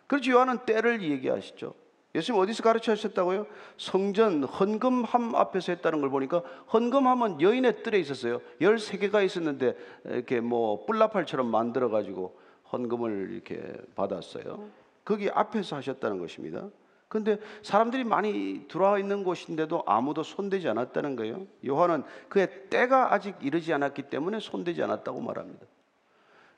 그렇지 0.07 0.31
요한은 0.31 0.59
때를 0.59 1.01
얘기하시죠. 1.01 1.73
예수님 2.15 2.39
어디서 2.41 2.63
가르쳐 2.63 2.93
하셨다고요? 2.93 3.45
성전 3.75 4.45
헌금함 4.45 5.35
앞에서 5.35 5.73
했다는 5.73 5.99
걸 5.99 6.11
보니까 6.11 6.43
헌금함은 6.71 7.41
여인의 7.41 7.83
뜰에 7.83 7.99
있었어요. 7.99 8.39
13개가 8.61 9.25
있었는데 9.25 9.75
이렇게 10.05 10.39
뭐 10.39 10.85
뿔나팔처럼 10.85 11.45
만들어 11.45 11.89
가지고 11.89 12.39
헌금을 12.71 13.31
이렇게 13.33 13.61
받았어요. 13.95 14.69
거기 15.03 15.29
앞에서 15.29 15.75
하셨다는 15.75 16.19
것입니다. 16.19 16.69
근데 17.07 17.39
사람들이 17.61 18.03
많이 18.03 18.65
들어와 18.67 18.99
있는 18.99 19.23
곳인데도 19.23 19.83
아무도 19.85 20.23
손대지 20.23 20.67
않았다는 20.67 21.15
거예요. 21.15 21.47
요한은 21.65 22.03
그의 22.27 22.69
때가 22.69 23.13
아직 23.13 23.35
이르지 23.41 23.73
않았기 23.73 24.03
때문에 24.03 24.39
손대지 24.39 24.83
않았다고 24.83 25.21
말합니다. 25.21 25.65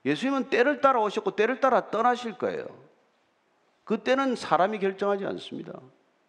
예수님은 0.05 0.49
때를 0.49 0.81
따라 0.81 1.01
오셨고 1.01 1.35
때를 1.35 1.59
따라 1.59 1.91
떠나실 1.91 2.37
거예요. 2.37 2.65
그 3.83 3.99
때는 3.99 4.35
사람이 4.35 4.79
결정하지 4.79 5.25
않습니다. 5.25 5.79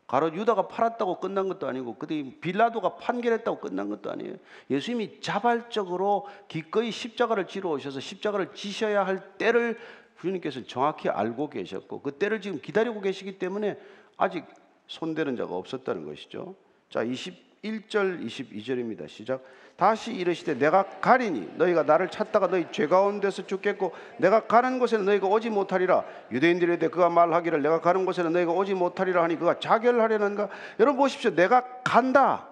가로 0.06 0.34
유다가 0.34 0.66
팔았다고 0.66 1.20
끝난 1.20 1.48
것도 1.48 1.68
아니고 1.68 1.94
그때 1.94 2.34
빌라도가 2.40 2.96
판결했다고 2.96 3.60
끝난 3.60 3.88
것도 3.88 4.10
아니에요. 4.10 4.36
예수님이 4.68 5.20
자발적으로 5.20 6.26
기꺼이 6.48 6.90
십자가를 6.90 7.46
지러 7.46 7.70
오셔서 7.70 8.00
십자가를 8.00 8.52
지셔야 8.52 9.06
할 9.06 9.38
때를 9.38 9.78
주님께서 10.20 10.64
정확히 10.64 11.08
알고 11.08 11.48
계셨고 11.48 12.02
그 12.02 12.12
때를 12.12 12.40
지금 12.40 12.60
기다리고 12.60 13.00
계시기 13.00 13.38
때문에 13.38 13.78
아직 14.20 14.44
손대는 14.86 15.34
자가 15.36 15.54
없었다는 15.54 16.04
것이죠. 16.04 16.54
자, 16.90 17.02
21절 17.02 18.22
22절입니다. 18.26 19.08
시작. 19.08 19.42
다시 19.76 20.12
이르시되 20.12 20.58
내가 20.58 20.82
가리니 21.00 21.54
너희가 21.56 21.84
나를 21.84 22.10
찾다가 22.10 22.48
너희 22.48 22.66
죄 22.70 22.86
가운데서 22.86 23.46
죽겠고 23.46 23.94
내가 24.18 24.46
가는 24.46 24.78
곳에는 24.78 25.06
너희가 25.06 25.26
오지 25.26 25.48
못하리라. 25.48 26.04
유대인들에 26.30 26.78
대해 26.78 26.90
그가 26.90 27.08
말하기를 27.08 27.62
내가 27.62 27.80
가는 27.80 28.04
곳에는 28.04 28.30
너희가 28.34 28.52
오지 28.52 28.74
못하리라 28.74 29.22
하니 29.22 29.38
그가 29.38 29.58
자결하려는가? 29.58 30.50
여러분 30.80 30.98
보십시오. 30.98 31.34
내가 31.34 31.64
간다. 31.82 32.46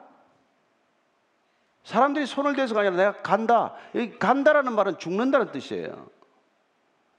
사람들이 1.85 2.25
손을 2.25 2.57
대서가 2.57 2.81
아니라 2.81 2.97
내가 2.97 3.13
간다. 3.23 3.75
여기 3.95 4.19
간다라는 4.19 4.73
말은 4.73 4.99
죽는다는 4.99 5.53
뜻이에요. 5.53 6.09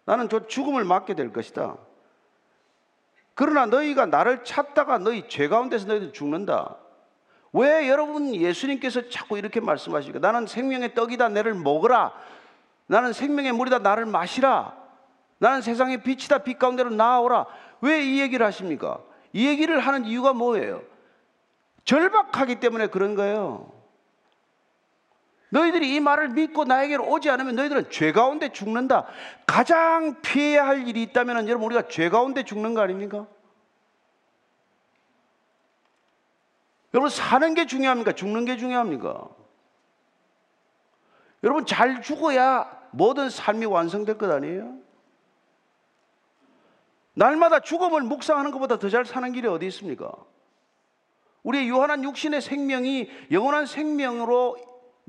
나는 0.06 0.28
저 0.28 0.48
죽음을 0.48 0.84
맞게 0.86 1.14
될 1.14 1.32
것이다. 1.32 1.78
그러나 3.39 3.65
너희가 3.67 4.06
나를 4.06 4.43
찾다가 4.43 4.97
너희 4.97 5.30
죄 5.30 5.47
가운데서 5.47 5.88
너희들 5.88 6.12
죽는다. 6.12 6.75
왜 7.54 7.88
여러분 7.88 8.36
예수님께서 8.36 9.08
자꾸 9.08 9.38
이렇게 9.38 9.62
말씀하십니까? 9.62 10.19
나는 10.19 10.45
생명의 10.45 10.93
떡이다. 10.93 11.30
내를 11.30 11.54
먹으라. 11.54 12.12
나는 12.88 13.13
생명의 13.13 13.54
물이다. 13.54 13.80
나를 13.80 14.06
마시라. 14.08 14.75
나는 15.38 15.62
세상의 15.62 16.04
빛이다. 16.04 16.39
빛 16.39 16.60
가운데로 16.60 16.89
나아오라. 16.89 17.45
왜 17.80 18.04
이 18.04 18.19
얘기를 18.19 18.45
하십니까? 18.45 18.99
이 19.32 19.47
얘기를 19.47 19.80
하는 19.80 20.04
이유가 20.04 20.34
뭐예요? 20.34 20.82
절박하기 21.86 22.60
때문에 22.60 22.88
그런 22.88 23.15
거예요. 23.15 23.71
너희들이 25.52 25.96
이 25.96 26.00
말을 26.00 26.30
믿고 26.30 26.66
나에게로 26.66 27.10
오지 27.10 27.30
않으면 27.30 27.56
너희들은 27.56 27.90
죄 27.90 28.12
가운데 28.12 28.50
죽는다. 28.50 29.08
가장 29.48 30.22
피해야 30.22 30.66
할 30.68 30.88
일이 30.88 31.02
있다면 31.04 31.48
여러분 31.48 31.66
우리가 31.66 31.88
죄 31.88 32.10
가운데 32.10 32.44
죽는 32.44 32.74
거 32.76 32.82
아닙니까? 32.82 33.26
여러분 36.94 37.10
사는 37.10 37.54
게 37.54 37.66
중요합니까? 37.66 38.14
죽는 38.14 38.46
게 38.46 38.58
중요합니까? 38.58 39.28
여러분 41.44 41.66
잘 41.66 42.02
죽어야 42.02 42.80
모든 42.92 43.30
삶이 43.30 43.66
완성될 43.66 44.18
것 44.18 44.30
아니에요? 44.30 44.78
날마다 47.14 47.60
죽음을 47.60 48.02
묵상하는 48.02 48.52
것보다 48.52 48.78
더 48.78 48.90
잘 48.90 49.06
사는 49.06 49.32
길이 49.32 49.48
어디 49.48 49.66
있습니까? 49.68 50.12
우리의 51.44 51.68
유한한 51.68 52.04
육신의 52.04 52.42
생명이 52.42 53.10
영원한 53.32 53.66
생명으로 53.66 54.58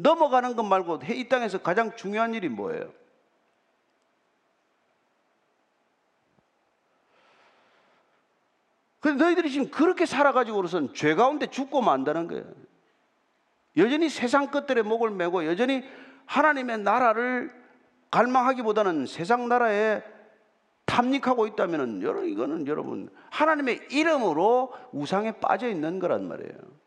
넘어가는 0.03 0.57
것 0.57 0.63
말고 0.63 1.01
이 1.11 1.29
땅에서 1.29 1.59
가장 1.59 1.95
중요한 1.95 2.35
일이 2.35 2.49
뭐예요? 2.49 2.93
근데 9.01 9.23
너희들이 9.25 9.51
지금 9.51 9.71
그렇게 9.71 10.05
살아가지고로선 10.05 10.95
죄 10.95 11.15
가운데 11.15 11.47
죽고 11.47 11.81
만다는 11.81 12.29
거예요. 12.29 12.45
여전히 13.77 14.09
세상 14.09 14.51
것들의 14.51 14.83
목을 14.85 15.11
메고 15.11 15.47
여전히 15.47 15.83
하나님의 16.27 16.79
나라를 16.79 17.51
갈망하기보다는 18.11 19.07
세상 19.07 19.49
나라에 19.49 20.03
탐닉하고 20.85 21.47
있다면 21.47 22.03
여러분 22.03 22.29
이거는 22.29 22.67
여러분 22.67 23.09
하나님의 23.31 23.89
이름으로 23.91 24.73
우상에 24.93 25.33
빠져 25.33 25.69
있는 25.69 25.99
거란 25.99 26.27
말이에요. 26.27 26.80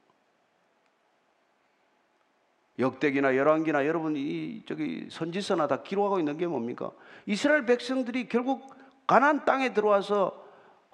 역대기나 2.80 3.36
열왕기나 3.36 3.86
여러분 3.86 4.16
이 4.16 4.64
저기 4.66 5.08
선지서나 5.12 5.68
다 5.68 5.84
기록하고 5.84 6.20
있는 6.20 6.38
게 6.38 6.48
뭡니까? 6.48 6.92
이스라엘 7.26 7.66
백성들이 7.66 8.28
결국 8.28 8.74
가나안 9.06 9.46
땅에 9.46 9.74
들어와서 9.74 10.44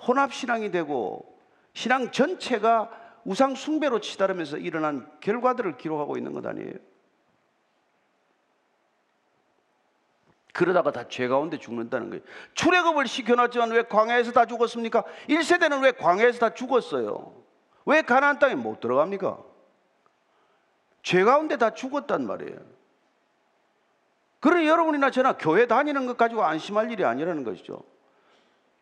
혼합 0.08 0.34
신앙이 0.34 0.72
되고 0.72 1.38
신앙 1.74 2.12
전체가 2.12 2.90
우상 3.24 3.56
숭배로 3.56 4.00
치달으면서 4.02 4.58
일어난 4.58 5.10
결과들을 5.22 5.78
기록하고 5.78 6.18
있는 6.18 6.34
것 6.34 6.46
아니에요? 6.46 6.74
그러다가 10.52 10.92
다 10.92 11.08
죄 11.08 11.28
가운데 11.28 11.58
죽는다는 11.58 12.10
거예요. 12.10 12.24
출애굽을 12.56 13.08
시켜놨지만 13.08 13.72
왜 13.72 13.84
광야에서 13.84 14.32
다 14.32 14.46
죽었습니까? 14.46 15.04
1세대는 15.30 15.84
왜 15.84 15.92
광야에서 15.92 16.40
다 16.40 16.54
죽었어요? 16.54 17.34
왜 17.86 18.02
가나안 18.02 18.40
땅에 18.40 18.56
못 18.56 18.80
들어갑니까? 18.82 19.49
죄 21.02 21.24
가운데 21.24 21.58
다 21.58 21.74
죽었단 21.74 22.26
말이에요. 22.26 22.58
그러니 24.40 24.68
여러분이나 24.68 25.12
저나 25.12 25.38
교회 25.38 25.68
다니는 25.68 26.06
것 26.06 26.18
가지고 26.18 26.44
안심할 26.44 26.92
일이 26.92 27.04
아니라는 27.04 27.44
것이죠. 27.44 27.84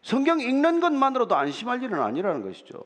성경 0.02 0.40
읽는 0.40 0.80
것만으로도 0.80 1.36
안심할 1.36 1.82
일은 1.82 2.00
아니라는 2.02 2.44
것이죠. 2.44 2.84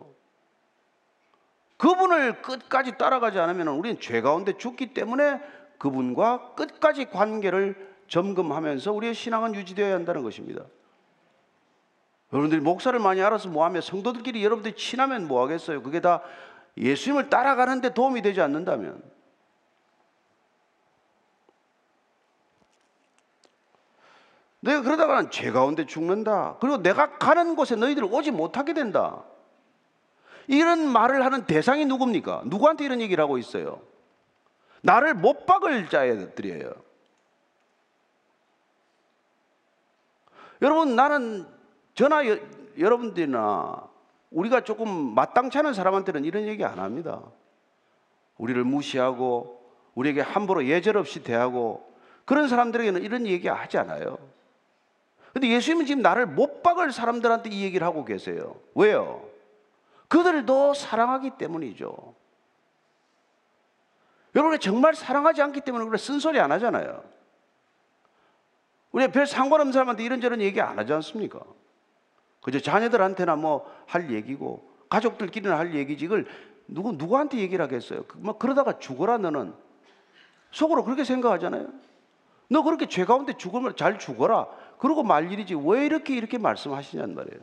그분을 1.78 2.42
끝까지 2.42 2.98
따라가지 2.98 3.40
않으면 3.40 3.70
우리는 3.70 4.00
죄 4.00 4.22
가운데 4.22 4.58
죽기 4.58 4.94
때문에 4.94 5.42
그분과 5.80 6.54
끝까지 6.54 7.06
관계를 7.06 7.90
점검하면서 8.08 8.92
우리의 8.94 9.14
신앙은 9.14 9.56
유지되어야 9.56 9.96
한다는 9.96 10.22
것입니다. 10.22 10.64
여러분들이 12.32 12.62
목사를 12.62 12.98
많이 13.00 13.22
알아서 13.22 13.50
뭐하며 13.50 13.82
성도들끼리 13.82 14.44
여러분들이 14.44 14.76
친하면 14.76 15.28
뭐하겠어요? 15.28 15.82
그게 15.82 16.00
다 16.00 16.22
예수님을 16.78 17.30
따라가는데 17.30 17.94
도움이 17.94 18.22
되지 18.22 18.42
않는다면 18.42 19.02
너희가 24.62 24.82
그러다가는 24.84 25.32
죄 25.32 25.52
가운데 25.52 25.86
죽는다. 25.86 26.58
그리고 26.60 26.78
내가 26.78 27.18
가는 27.18 27.56
곳에 27.56 27.76
너희들 27.76 28.04
오지 28.04 28.32
못하게 28.32 28.74
된다. 28.74 29.24
이런 30.48 30.88
말을 30.88 31.24
하는 31.26 31.46
대상이 31.46 31.86
누굽니까? 31.86 32.44
누구한테 32.46 32.86
이런 32.86 33.02
얘기를 33.02 33.24
하고 33.24 33.38
있어요? 33.38 33.82
나를 34.82 35.14
못 35.14 35.46
박을 35.46 35.90
자들이에요. 35.90 36.74
여러분, 40.62 40.96
나는 40.96 41.48
저나 41.96 42.28
여, 42.28 42.38
여러분들이나 42.78 43.90
우리가 44.30 44.62
조금 44.62 44.90
마땅치 45.16 45.58
않은 45.60 45.74
사람한테는 45.74 46.24
이런 46.24 46.44
얘기 46.44 46.64
안 46.64 46.80
합니다. 46.80 47.22
우리를 48.38 48.64
무시하고 48.64 49.62
우리에게 49.96 50.22
함부로 50.22 50.66
예절 50.66 50.98
없이 50.98 51.24
대하고 51.24 51.92
그런 52.26 52.48
사람들에게는 52.48 53.02
이런 53.02 53.26
얘기 53.26 53.48
하지 53.48 53.78
않아요. 53.78 54.18
근데 55.34 55.50
예수님은 55.50 55.86
지금 55.86 56.02
나를 56.02 56.26
못 56.26 56.62
박을 56.62 56.92
사람들한테 56.92 57.50
이 57.50 57.64
얘기를 57.64 57.86
하고 57.86 58.04
계세요. 58.06 58.56
왜요? 58.76 59.28
그들도 60.08 60.74
사랑하기 60.74 61.32
때문이죠. 61.38 62.16
여러분이 64.36 64.60
정말 64.60 64.94
사랑하지 64.94 65.42
않기 65.42 65.62
때문에 65.62 65.86
그래 65.86 65.98
쓴소리 65.98 66.40
안 66.40 66.52
하잖아요. 66.54 67.04
우리가 68.92 69.12
별 69.12 69.26
상관없는 69.26 69.72
사람한테 69.72 70.04
이런저런 70.04 70.42
얘기 70.42 70.60
안 70.60 70.78
하지 70.78 70.92
않습니까? 70.94 71.40
그저 72.42 72.60
자녀들한테나 72.60 73.36
뭐 73.36 73.82
할 73.92 74.10
얘기고 74.10 74.72
가족들끼리는 74.90 75.54
할 75.56 75.76
얘기지 75.76 76.06
이걸 76.06 76.26
누구 76.68 76.94
누구한테 76.94 77.38
얘기를 77.40 77.64
하겠어요? 77.64 78.04
그뭐 78.04 78.38
그러다가 78.38 78.80
죽어라 78.80 79.18
너는 79.18 79.54
속으로 80.52 80.86
그렇게 80.86 81.04
생각하잖아요. 81.04 81.68
너 82.50 82.64
그렇게 82.64 82.88
죄 82.88 83.04
가운데 83.04 83.34
죽으면 83.34 83.76
잘 83.76 84.00
죽어라. 84.00 84.48
그러고 84.82 85.04
말 85.04 85.32
일이지 85.32 85.54
왜 85.54 85.86
이렇게 85.86 86.16
이렇게 86.16 86.40
말씀하시냔 86.40 87.14
말이에요. 87.14 87.40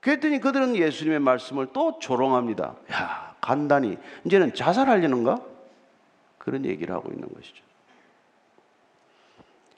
그랬더니 0.00 0.40
그들은 0.40 0.74
예수님의 0.74 1.20
말씀을 1.20 1.68
또 1.74 1.98
조롱합니다. 1.98 2.74
야, 2.90 3.36
간단히 3.42 3.98
이제는 4.24 4.54
자살하려는가? 4.54 5.44
그런 6.38 6.64
얘기를 6.64 6.94
하고 6.94 7.12
있는 7.12 7.28
것이죠. 7.32 7.62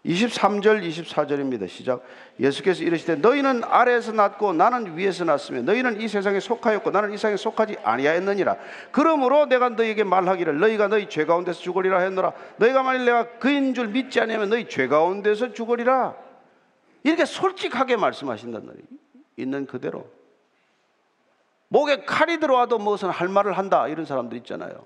23절 0.05 0.87
24절입니다. 0.87 1.67
시작. 1.67 2.03
예수께서 2.39 2.83
이르시되 2.83 3.17
너희는 3.17 3.65
아래에서 3.65 4.13
났고 4.13 4.53
나는 4.53 4.99
위에서 4.99 5.25
났으며 5.25 5.63
너희는 5.63 6.01
이 6.01 6.09
세상에 6.09 6.41
속하였고 6.41 6.91
나는 6.91 7.13
이 7.13 7.17
세상에 7.17 7.37
속하지 7.37 7.79
아니하였느니라. 7.83 8.57
그러므로 8.91 9.47
내가 9.47 9.71
너희에게 9.71 10.05
말하기를 10.05 10.59
너희가 10.59 10.89
너희 10.89 11.09
죄 11.09 11.25
가운데서 11.25 11.61
죽으리라 11.61 12.01
했노라. 12.01 12.33
너희가 12.59 12.83
만일 12.83 13.07
내가 13.07 13.39
그인 13.39 13.73
줄 13.73 13.89
믿지 13.89 14.21
않으면 14.21 14.51
너희 14.51 14.69
죄 14.69 14.89
가운데서 14.89 15.55
죽으리라. 15.55 16.15
이렇게 17.03 17.25
솔직하게 17.25 17.97
말씀하신단 17.97 18.67
말이에요. 18.67 18.87
있는 19.37 19.67
그대로. 19.67 20.07
목에 21.69 22.05
칼이 22.05 22.39
들어와도 22.41 22.79
무슨 22.79 23.09
할 23.09 23.29
말을 23.29 23.57
한다 23.57 23.89
이런 23.89 24.05
사람들 24.05 24.37
있잖아요. 24.39 24.85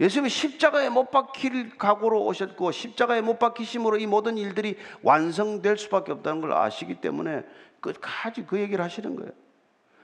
예수님이 0.00 0.30
십자가에 0.30 0.88
못 0.88 1.10
박힐 1.10 1.76
각오로 1.76 2.24
오셨고 2.24 2.72
십자가에 2.72 3.20
못 3.20 3.38
박히심으로 3.38 3.98
이 3.98 4.06
모든 4.06 4.38
일들이 4.38 4.78
완성될 5.02 5.76
수밖에 5.76 6.12
없다는 6.12 6.40
걸 6.40 6.54
아시기 6.54 7.00
때문에 7.02 7.44
끝까지 7.80 8.46
그 8.46 8.58
얘기를 8.58 8.82
하시는 8.82 9.14
거예요. 9.14 9.30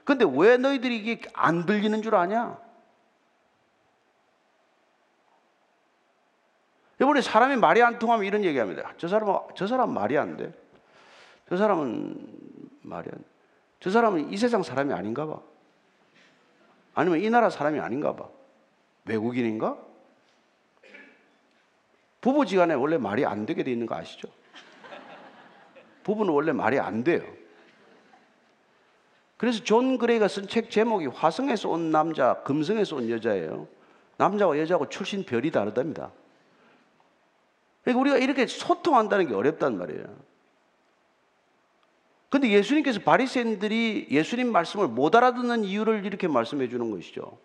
근데 0.03 0.25
왜 0.31 0.57
너희들이 0.57 0.97
이게 0.97 1.21
안 1.33 1.65
들리는 1.65 2.01
줄 2.03 2.15
아냐? 2.15 2.59
이번에 7.01 7.21
사람이 7.21 7.57
말이 7.57 7.81
안 7.81 7.99
통하면 7.99 8.25
이런 8.25 8.43
얘기 8.43 8.57
합니다. 8.59 8.93
저 8.97 9.07
사람 9.07 9.27
저 9.55 9.65
사람 9.65 9.93
말이 9.93 10.17
안 10.17 10.37
돼. 10.37 10.53
저 11.49 11.57
사람은 11.57 12.79
말이 12.83 13.09
안 13.11 13.17
돼. 13.17 13.25
저 13.79 13.89
사람은 13.89 14.31
이 14.31 14.37
세상 14.37 14.61
사람이 14.61 14.93
아닌가 14.93 15.25
봐. 15.25 15.39
아니면 16.93 17.19
이 17.19 17.29
나라 17.29 17.49
사람이 17.49 17.79
아닌가 17.79 18.15
봐. 18.15 18.29
외국인인가? 19.05 19.86
부부지간에 22.21 22.73
원래 22.73 22.97
말이 22.97 23.25
안 23.25 23.45
되게 23.45 23.63
돼 23.63 23.71
있는 23.71 23.85
거 23.85 23.95
아시죠? 23.95 24.27
부부는 26.03 26.33
원래 26.33 26.51
말이 26.51 26.79
안 26.79 27.03
돼요. 27.03 27.21
그래서 29.37 29.63
존 29.63 29.97
그레이가 29.97 30.27
쓴 30.27 30.47
책 30.47 30.71
제목이 30.71 31.07
화성에서 31.07 31.69
온 31.69 31.91
남자, 31.91 32.41
금성에서 32.43 32.95
온 32.95 33.09
여자예요. 33.09 33.67
남자와 34.17 34.57
여자하고 34.57 34.89
출신 34.89 35.23
별이 35.23 35.51
다르답니다. 35.51 36.11
그러니까 37.83 38.01
우리가 38.01 38.17
이렇게 38.17 38.47
소통한다는 38.47 39.27
게 39.27 39.35
어렵단 39.35 39.77
말이에요. 39.77 40.27
근데 42.29 42.49
예수님께서 42.49 42.99
바리새인들이 43.01 44.07
예수님 44.09 44.51
말씀을 44.51 44.87
못 44.87 45.15
알아듣는 45.15 45.63
이유를 45.63 46.05
이렇게 46.05 46.27
말씀해 46.27 46.67
주는 46.67 46.91
것이죠. 46.91 47.37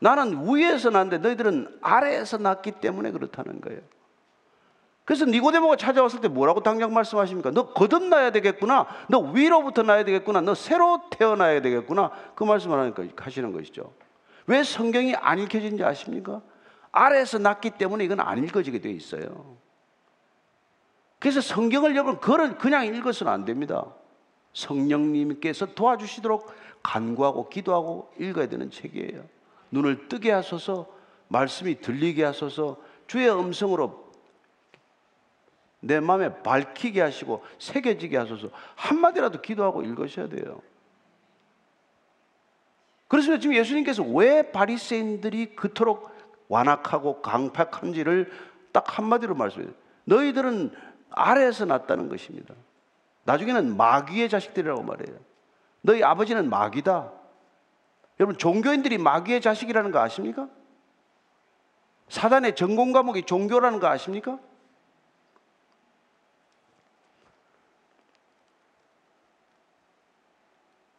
나는 0.00 0.46
위에서 0.46 0.90
났는데 0.90 1.18
너희들은 1.18 1.78
아래에서 1.80 2.38
났기 2.38 2.72
때문에 2.72 3.10
그렇다는 3.10 3.60
거예요. 3.60 3.80
그래서 5.04 5.24
니고데모가 5.24 5.76
찾아왔을 5.76 6.20
때 6.20 6.28
뭐라고 6.28 6.62
당장 6.62 6.92
말씀하십니까? 6.92 7.50
너 7.50 7.72
거듭나야 7.72 8.30
되겠구나. 8.30 8.86
너 9.08 9.20
위로부터 9.20 9.82
나야 9.82 10.04
되겠구나. 10.04 10.42
너 10.42 10.54
새로 10.54 11.00
태어나야 11.10 11.62
되겠구나. 11.62 12.10
그 12.34 12.44
말씀을 12.44 12.78
하니까 12.78 13.04
하시는 13.16 13.50
것이죠. 13.52 13.90
왜 14.46 14.62
성경이 14.62 15.14
안 15.14 15.38
읽혀진지 15.38 15.82
아십니까? 15.82 16.42
아래에서 16.92 17.38
났기 17.38 17.70
때문에 17.70 18.04
이건 18.04 18.20
안 18.20 18.44
읽어지게 18.44 18.80
되어 18.80 18.92
있어요. 18.92 19.56
그래서 21.18 21.40
성경을 21.40 21.96
여러분 21.96 22.20
그냥 22.58 22.86
읽어서는 22.86 23.32
안 23.32 23.44
됩니다. 23.44 23.86
성령님께서 24.52 25.74
도와주시도록 25.74 26.52
간구하고 26.82 27.48
기도하고 27.48 28.12
읽어야 28.18 28.46
되는 28.46 28.70
책이에요. 28.70 29.37
눈을 29.70 30.08
뜨게 30.08 30.30
하소서, 30.30 30.86
말씀이 31.28 31.80
들리게 31.80 32.24
하소서, 32.24 32.78
주의 33.06 33.28
음성으로 33.30 34.08
내 35.80 36.00
마음에 36.00 36.42
밝히게 36.42 37.00
하시고 37.00 37.44
새겨지게 37.58 38.16
하소서 38.16 38.50
한마디라도 38.74 39.40
기도하고 39.40 39.82
읽으셔야 39.82 40.28
돼요. 40.28 40.60
그래서 43.06 43.38
지금 43.38 43.56
예수님께서 43.56 44.02
왜 44.02 44.50
바리새인들이 44.50 45.56
그토록 45.56 46.10
완악하고 46.48 47.22
강팍한지를 47.22 48.30
딱 48.72 48.98
한마디로 48.98 49.34
말씀해요. 49.34 49.70
너희들은 50.04 50.72
아래에서 51.10 51.64
났다는 51.64 52.08
것입니다. 52.08 52.54
나중에는 53.24 53.76
마귀의 53.76 54.28
자식들이라고 54.28 54.82
말해요. 54.82 55.16
너희 55.80 56.02
아버지는 56.02 56.50
마귀다. 56.50 57.12
여러분 58.20 58.36
종교인들이 58.36 58.98
마귀의 58.98 59.40
자식이라는 59.40 59.90
거 59.90 60.00
아십니까? 60.00 60.48
사단의 62.08 62.56
전공 62.56 62.92
과목이 62.92 63.22
종교라는 63.22 63.80
거 63.80 63.86
아십니까? 63.86 64.38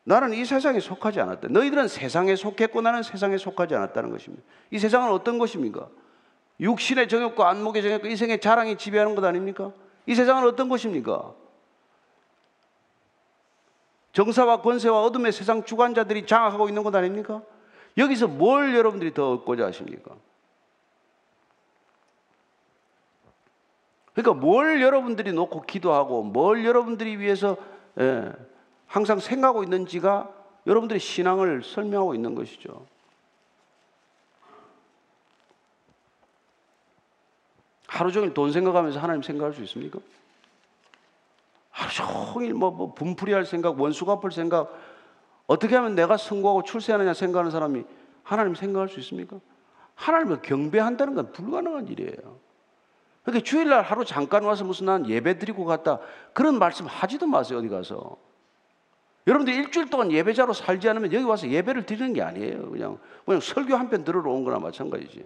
나는 0.03 0.33
이 0.33 0.43
세상에 0.43 0.79
속하지 0.79 1.19
않았다. 1.19 1.49
너희들은 1.49 1.87
세상에 1.87 2.35
속했고 2.35 2.81
나는 2.81 3.03
세상에 3.03 3.37
속하지 3.37 3.75
않았다는 3.75 4.09
것입니다. 4.09 4.43
이 4.71 4.79
세상은 4.79 5.11
어떤 5.11 5.37
것입니까? 5.37 5.87
육신의 6.59 7.07
정욕과 7.07 7.47
안목의 7.49 7.83
정욕과 7.83 8.07
이생의 8.07 8.41
자랑이 8.41 8.75
지배하는 8.75 9.13
것 9.13 9.23
아닙니까? 9.23 9.71
이 10.07 10.15
세상은 10.15 10.47
어떤 10.47 10.67
것입니까? 10.67 11.35
정사와 14.13 14.61
권세와 14.61 15.03
어둠의 15.03 15.31
세상 15.31 15.63
주관자들이 15.63 16.25
장악하고 16.25 16.67
있는 16.67 16.83
것 16.83 16.93
아닙니까? 16.95 17.41
여기서 17.97 18.27
뭘 18.27 18.75
여러분들이 18.75 19.13
더 19.13 19.31
얻고자 19.31 19.65
하십니까? 19.67 20.15
그러니까 24.13 24.33
뭘 24.33 24.81
여러분들이 24.81 25.31
놓고 25.31 25.61
기도하고 25.61 26.23
뭘 26.23 26.65
여러분들이 26.65 27.17
위해서 27.17 27.55
예, 27.99 28.31
항상 28.87 29.19
생각하고 29.19 29.63
있는지가 29.63 30.29
여러분들의 30.67 30.99
신앙을 30.99 31.63
설명하고 31.63 32.15
있는 32.15 32.35
것이죠. 32.35 32.85
하루 37.87 38.11
종일 38.11 38.33
돈 38.33 38.51
생각하면서 38.51 38.99
하나님 38.99 39.21
생각할 39.21 39.53
수 39.53 39.63
있습니까? 39.63 39.99
하루 41.79 42.33
종일 42.33 42.53
뭐, 42.53 42.71
뭐 42.71 42.93
분풀이 42.93 43.31
할 43.31 43.45
생각, 43.45 43.79
원수 43.79 44.05
갚을 44.05 44.31
생각, 44.31 44.73
어떻게 45.47 45.75
하면 45.77 45.95
내가 45.95 46.17
성공하고 46.17 46.63
출세하느냐 46.63 47.13
생각하는 47.13 47.51
사람이 47.51 47.83
하나님 48.23 48.53
생각할 48.53 48.89
수 48.89 48.99
있습니까? 48.99 49.39
하나님을 49.95 50.41
경배한다는 50.41 51.15
건 51.15 51.31
불가능한 51.31 51.87
일이에요. 51.87 52.39
그러니까 53.23 53.43
주일날 53.45 53.81
하루 53.81 54.03
잠깐 54.03 54.43
와서 54.43 54.63
무슨 54.65 54.87
난 54.87 55.07
예배 55.07 55.39
드리고 55.39 55.65
갔다 55.65 55.99
그런 56.33 56.59
말씀 56.59 56.85
하지도 56.85 57.27
마세요 57.27 57.59
어디 57.59 57.69
가서. 57.69 58.17
여러분들 59.27 59.53
일주일 59.53 59.89
동안 59.89 60.11
예배자로 60.11 60.53
살지 60.53 60.89
않으면 60.89 61.13
여기 61.13 61.23
와서 61.23 61.47
예배를 61.47 61.85
드리는 61.85 62.13
게 62.13 62.21
아니에요. 62.21 62.71
그냥 62.71 62.99
그냥 63.25 63.39
설교 63.41 63.75
한 63.75 63.89
편 63.89 64.03
들으러 64.03 64.31
온 64.31 64.43
거나 64.43 64.59
마찬가지지. 64.59 65.23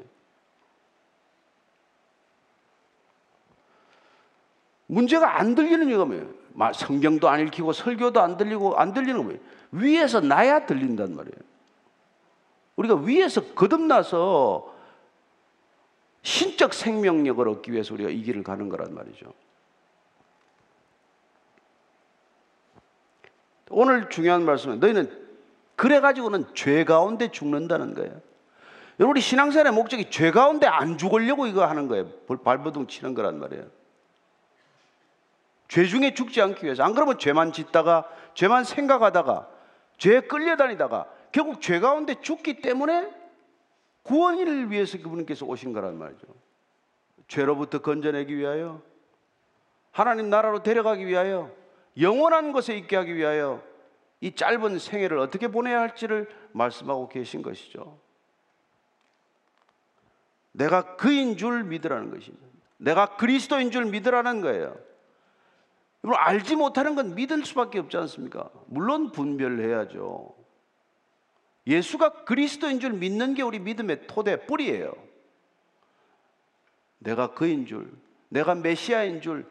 문제가 4.88 5.40
안 5.40 5.56
들리는 5.56 5.88
이유가 5.88 6.06
뭐예요? 6.06 6.43
성경도 6.74 7.30
안 7.30 7.40
읽히고 7.42 7.74
설교도 7.74 8.22
안 8.22 8.38
들리고 8.38 8.78
안 8.78 8.94
들리는 8.94 9.18
거 9.18 9.24
뭐예요? 9.24 9.40
위에서 9.72 10.22
나야 10.22 10.66
들린단 10.66 11.16
말이에요. 11.16 11.36
우리가 12.76 12.96
위에서 12.96 13.54
거듭나서 13.54 14.74
신적 16.22 16.74
생명력을 16.74 17.48
얻기 17.48 17.72
위해서 17.72 17.94
우리가 17.94 18.10
이 18.10 18.22
길을 18.24 18.44
가는 18.44 18.70
거란 18.70 18.94
말이죠. 18.94 19.34
오늘 23.70 24.10
중요한 24.10 24.46
말씀은 24.46 24.80
너희는 24.80 25.24
그래 25.76 26.00
가지고는 26.00 26.46
죄 26.54 26.84
가운데 26.86 27.32
죽는다는 27.32 27.94
거예요. 27.96 28.22
여러분 29.00 29.12
우리 29.12 29.22
신앙생활의 29.22 29.74
목적이 29.74 30.12
죄 30.12 30.32
가운데 30.32 30.68
안 30.68 30.98
죽으려고 30.98 31.48
이거 31.48 31.66
하는 31.66 31.88
거예요. 31.88 32.10
발버둥 32.44 32.88
치는 32.88 33.16
거란 33.16 33.40
말이에요. 33.40 33.66
죄 35.74 35.86
중에 35.86 36.14
죽지 36.14 36.40
않기 36.40 36.66
위해서. 36.66 36.84
안 36.84 36.94
그러면 36.94 37.18
죄만 37.18 37.52
짓다가, 37.52 38.08
죄만 38.36 38.64
생각하다가, 38.64 39.50
죄에 39.98 40.20
끌려다니다가, 40.22 41.08
결국 41.32 41.62
죄 41.62 41.80
가운데 41.80 42.14
죽기 42.22 42.62
때문에 42.62 43.12
구원을 44.04 44.70
위해서 44.70 45.00
그분께서 45.00 45.48
오신 45.48 45.74
거란 45.74 45.98
말이죠. 45.98 46.28
죄로부터 47.28 47.80
건져내기 47.80 48.38
위하여, 48.38 48.84
하나님 49.90 50.30
나라로 50.30 50.62
데려가기 50.62 51.08
위하여, 51.08 51.50
영원한 52.00 52.52
곳에 52.52 52.78
있게 52.78 52.96
하기 52.96 53.16
위하여 53.16 53.64
이 54.22 54.36
짧은 54.36 54.78
생애를 54.78 55.18
어떻게 55.18 55.48
보내야 55.48 55.80
할지를 55.80 56.30
말씀하고 56.52 57.10
계신 57.10 57.42
것이죠. 57.42 57.98
내가 60.52 60.98
그인 60.98 61.36
줄 61.36 61.64
믿으라는 61.64 62.12
것입니다. 62.12 62.46
내가 62.78 63.16
그리스도인 63.16 63.72
줄 63.72 63.86
믿으라는 63.86 64.42
거예요. 64.42 64.93
여러분 66.04 66.20
알지 66.20 66.56
못하는 66.56 66.96
건 66.96 67.16
믿을 67.16 67.46
수밖에 67.46 67.80
없지 67.80 67.98
않습니까? 67.98 68.50
물론 68.68 69.12
분별해야죠. 69.12 70.36
예수가 71.66 72.26
그리스도인 72.26 72.80
줄 72.80 72.92
믿는 72.94 73.36
게 73.36 73.42
우리 73.42 73.60
믿음의 73.60 74.08
토대 74.08 74.46
뿌리예요. 74.46 74.94
내가 77.00 77.34
그인 77.34 77.66
줄, 77.66 77.92
내가 78.30 78.56
메시아인 78.56 79.22
줄, 79.22 79.46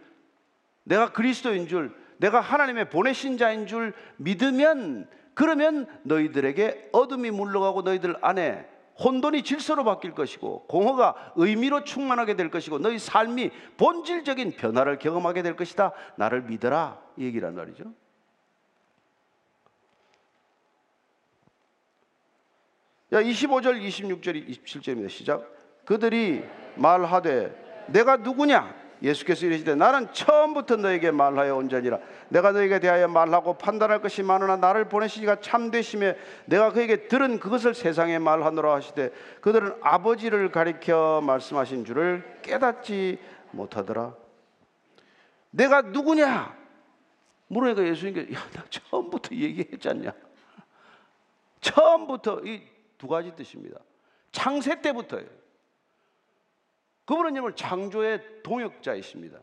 내가 0.85 1.13
그리스도인 1.13 1.69
줄, 1.69 1.95
내가 2.19 2.41
하나님의 2.41 2.91
보내신 2.91 3.39
자인 3.39 3.67
줄 3.67 3.95
믿으면 4.17 5.09
그러면 5.35 5.87
너희들에게 6.03 6.91
어둠이 6.93 7.31
물러가고 7.31 7.83
너희들 7.83 8.17
안에 8.21 8.69
혼돈이 9.03 9.43
질서로 9.43 9.85
바뀔 9.85 10.13
것이고 10.13 10.67
공허가 10.67 11.33
의미로 11.37 11.85
충만하게 11.85 12.37
될 12.37 12.51
것이고 12.51 12.79
너희 12.79 12.99
삶이 12.99 13.51
본질적인 13.77 14.53
변화를 14.53 14.99
경험하게 14.99 15.43
될 15.43 15.57
것이다. 15.57 15.93
나를 16.17 16.43
믿어라. 16.43 17.01
이 17.17 17.25
얘기란 17.25 17.55
말이죠. 17.55 17.85
야, 23.13 23.21
25절, 23.21 23.83
26절, 23.83 24.49
27절입니다. 24.49 25.11
시작. 25.11 25.47
그들이 25.85 26.43
말하되 26.77 27.87
내가 27.89 28.17
누구냐? 28.17 28.82
예수께서 29.03 29.47
이르시되 29.47 29.75
나는 29.75 30.13
처음부터 30.13 30.77
너에게 30.77 31.11
말하여 31.11 31.57
온 31.57 31.69
자니라. 31.69 31.99
내가 32.29 32.53
너에게 32.53 32.79
대하여 32.79 33.09
말하고 33.09 33.55
판단할 33.59 34.01
것이 34.01 34.23
많으나 34.23 34.57
나를 34.57 34.89
보내시니가 34.89 35.41
참되심에 35.41 36.17
내가 36.47 36.73
그에게 36.73 37.09
들은 37.09 37.41
그것을 37.41 37.75
세상에 37.75 38.19
말하노라 38.19 38.75
하시되 38.75 39.11
그들은 39.41 39.75
아버지를 39.83 40.53
가리켜 40.53 41.21
말씀하신 41.25 41.85
줄을 41.85 42.39
깨닫지 42.43 43.19
못하더라. 43.51 44.15
내가 45.51 45.83
누구냐? 45.83 46.57
물으니까 47.49 47.85
예수님께 47.87 48.33
야나 48.33 48.65
처음부터 48.71 49.35
얘기했지 49.35 49.89
않냐? 49.89 50.13
처음부터 51.61 52.41
이 52.45 52.73
두 53.03 53.09
가지 53.09 53.35
뜻입니다. 53.35 53.81
창세 54.31 54.81
때부터예요 54.81 55.27
그분은 57.05 57.37
여러분 57.37 57.57
창조의 57.57 58.43
동역자이십니다. 58.43 59.41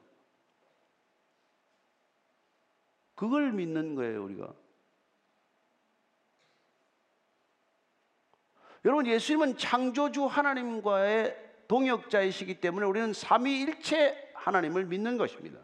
그걸 3.16 3.52
믿는 3.52 3.96
거예요, 3.96 4.24
우리가. 4.24 4.54
여러분, 8.86 9.06
예수님은 9.08 9.58
창조주 9.58 10.26
하나님과의 10.26 11.50
동역자이시기 11.68 12.62
때문에 12.62 12.86
우리는 12.86 13.12
삼위일체 13.12 14.32
하나님을 14.34 14.86
믿는 14.86 15.18
것입니다. 15.18 15.60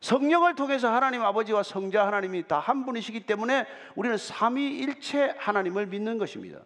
성령을 0.00 0.54
통해서 0.54 0.92
하나님 0.92 1.22
아버지와 1.22 1.62
성자 1.62 2.06
하나님이 2.06 2.48
다 2.48 2.58
한 2.58 2.84
분이시기 2.86 3.26
때문에 3.26 3.66
우리는 3.94 4.16
삼위일체 4.16 5.36
하나님을 5.38 5.86
믿는 5.86 6.18
것입니다. 6.18 6.60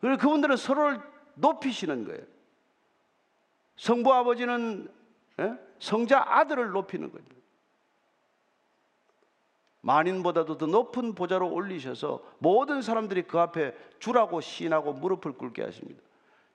그리고 0.00 0.16
그분들은 0.18 0.56
서로를 0.56 1.00
높이시는 1.36 2.04
거예요. 2.04 2.22
성부 3.76 4.12
아버지는 4.12 4.88
예? 5.38 5.54
성자 5.78 6.24
아들을 6.26 6.70
높이는 6.70 7.10
거죠. 7.10 7.24
만인보다도 9.82 10.58
더 10.58 10.66
높은 10.66 11.14
보좌로 11.14 11.52
올리셔서 11.52 12.20
모든 12.38 12.82
사람들이 12.82 13.22
그 13.22 13.38
앞에 13.38 13.72
주라고 14.00 14.40
시인하고 14.40 14.94
무릎을 14.94 15.34
꿇게 15.34 15.62
하십니다. 15.62 16.02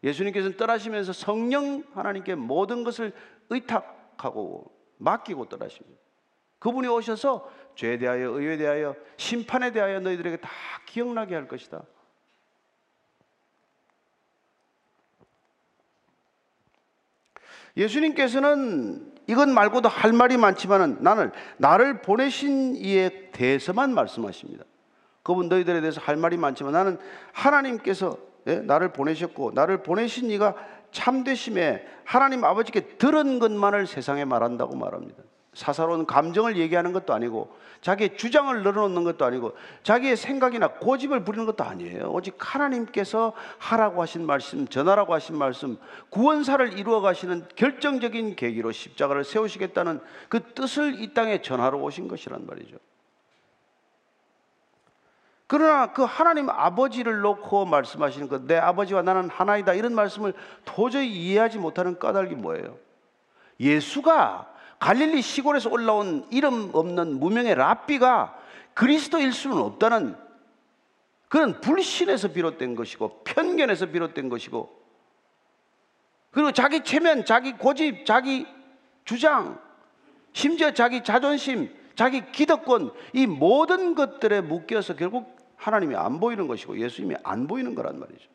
예수님께서는 0.03 0.57
떠나시면서 0.57 1.13
성령 1.13 1.84
하나님께 1.93 2.36
모든 2.36 2.84
것을 2.84 3.13
의탁하고 3.49 4.71
맡기고 4.97 5.47
떠나십니다. 5.47 5.99
그분이 6.59 6.88
오셔서 6.88 7.49
죄에 7.75 7.97
대하여 7.97 8.32
의에 8.32 8.57
대하여 8.57 8.95
심판에 9.17 9.71
대하여 9.71 9.99
너희들에게 9.99 10.38
다 10.38 10.49
기억나게 10.86 11.34
할 11.34 11.47
것이다. 11.47 11.84
예수님께서는 17.78 19.11
이건 19.28 19.53
말고도 19.53 19.88
할 19.88 20.13
말이 20.13 20.38
많지만은 20.38 20.97
나는 21.01 21.32
나를 21.57 22.01
보내신 22.01 22.76
이에 22.76 23.30
대해서만 23.32 23.93
말씀하십니다. 23.93 24.65
그분 25.24 25.49
너희들에 25.49 25.82
대해서 25.82 26.01
할 26.01 26.15
말이 26.17 26.38
많지만 26.38 26.74
나는 26.74 26.97
하나님께서 27.32 28.17
예? 28.47 28.55
나를 28.55 28.91
보내셨고 28.91 29.51
나를 29.53 29.84
보내신 29.84 30.32
이가 30.32 30.55
참되심에 30.91 31.86
하나님 32.03 32.43
아버지께 32.43 32.97
들은 32.97 33.39
것만을 33.39 33.88
세상에 33.88 34.26
말한다고 34.26 34.76
말합니다. 34.76 35.24
사사로운 35.53 36.05
감정을 36.05 36.55
얘기하는 36.57 36.93
것도 36.93 37.13
아니고 37.13 37.53
자기의 37.81 38.15
주장을 38.15 38.55
늘어놓는 38.63 39.03
것도 39.03 39.25
아니고 39.25 39.57
자기의 39.83 40.15
생각이나 40.15 40.69
고집을 40.69 41.25
부리는 41.25 41.45
것도 41.45 41.63
아니에요. 41.63 42.11
오직 42.11 42.35
하나님께서 42.37 43.33
하라고 43.57 44.01
하신 44.01 44.25
말씀, 44.25 44.67
전하라고 44.67 45.13
하신 45.13 45.35
말씀, 45.35 45.77
구원사를 46.09 46.77
이루어 46.77 47.01
가시는 47.01 47.47
결정적인 47.55 48.35
계기로 48.35 48.71
십자가를 48.71 49.23
세우시겠다는 49.23 49.99
그 50.29 50.53
뜻을 50.53 51.01
이 51.01 51.13
땅에 51.13 51.41
전하러 51.41 51.79
오신 51.79 52.07
것이란 52.07 52.45
말이죠. 52.45 52.77
그러나 55.47 55.91
그 55.91 56.03
하나님 56.03 56.49
아버지를 56.49 57.19
놓고 57.19 57.65
말씀하시는 57.65 58.29
것, 58.29 58.43
내 58.43 58.55
아버지와 58.55 59.01
나는 59.01 59.29
하나이다 59.29 59.73
이런 59.73 59.93
말씀을 59.95 60.33
도저히 60.63 61.09
이해하지 61.09 61.57
못하는 61.57 61.99
까닭이 61.99 62.35
뭐예요? 62.35 62.77
예수가 63.59 64.50
갈릴리 64.82 65.21
시골에서 65.21 65.69
올라온 65.69 66.25
이름 66.32 66.71
없는 66.73 67.19
무명의 67.19 67.53
랍비가 67.53 68.36
그리스도일 68.73 69.32
수는 69.32 69.57
없다는 69.59 70.15
그런 71.29 71.61
불신에서 71.61 72.29
비롯된 72.29 72.75
것이고 72.75 73.21
편견에서 73.23 73.86
비롯된 73.86 74.27
것이고 74.27 74.82
그리고 76.32 76.51
자기 76.51 76.84
체면, 76.84 77.25
자기 77.25 77.51
고집, 77.51 78.05
자기 78.05 78.47
주장, 79.05 79.59
심지어 80.34 80.71
자기 80.71 81.03
자존심, 81.03 81.69
자기 81.95 82.32
기득권 82.32 82.91
이 83.13 83.27
모든 83.27 83.93
것들에 83.93 84.41
묶여서 84.41 84.95
결국 84.95 85.38
하나님이 85.57 85.95
안 85.95 86.19
보이는 86.19 86.47
것이고 86.47 86.79
예수님이 86.79 87.17
안 87.23 87.45
보이는 87.45 87.75
거란 87.75 87.99
말이죠. 87.99 88.29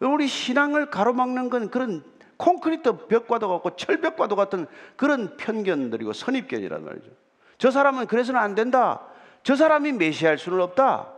우리 0.00 0.26
신앙을 0.26 0.90
가로막는 0.90 1.50
건 1.50 1.70
그런 1.70 2.02
콘크리트 2.42 3.06
벽과도 3.06 3.48
같고 3.48 3.76
철벽과도 3.76 4.34
같은 4.34 4.66
그런 4.96 5.36
편견들이고 5.36 6.12
선입견이란 6.12 6.84
말이죠. 6.84 7.08
저 7.56 7.70
사람은 7.70 8.06
그래서는 8.08 8.40
안 8.40 8.56
된다. 8.56 9.06
저 9.44 9.54
사람이 9.54 9.92
메시아일 9.92 10.38
수는 10.38 10.60
없다. 10.60 11.08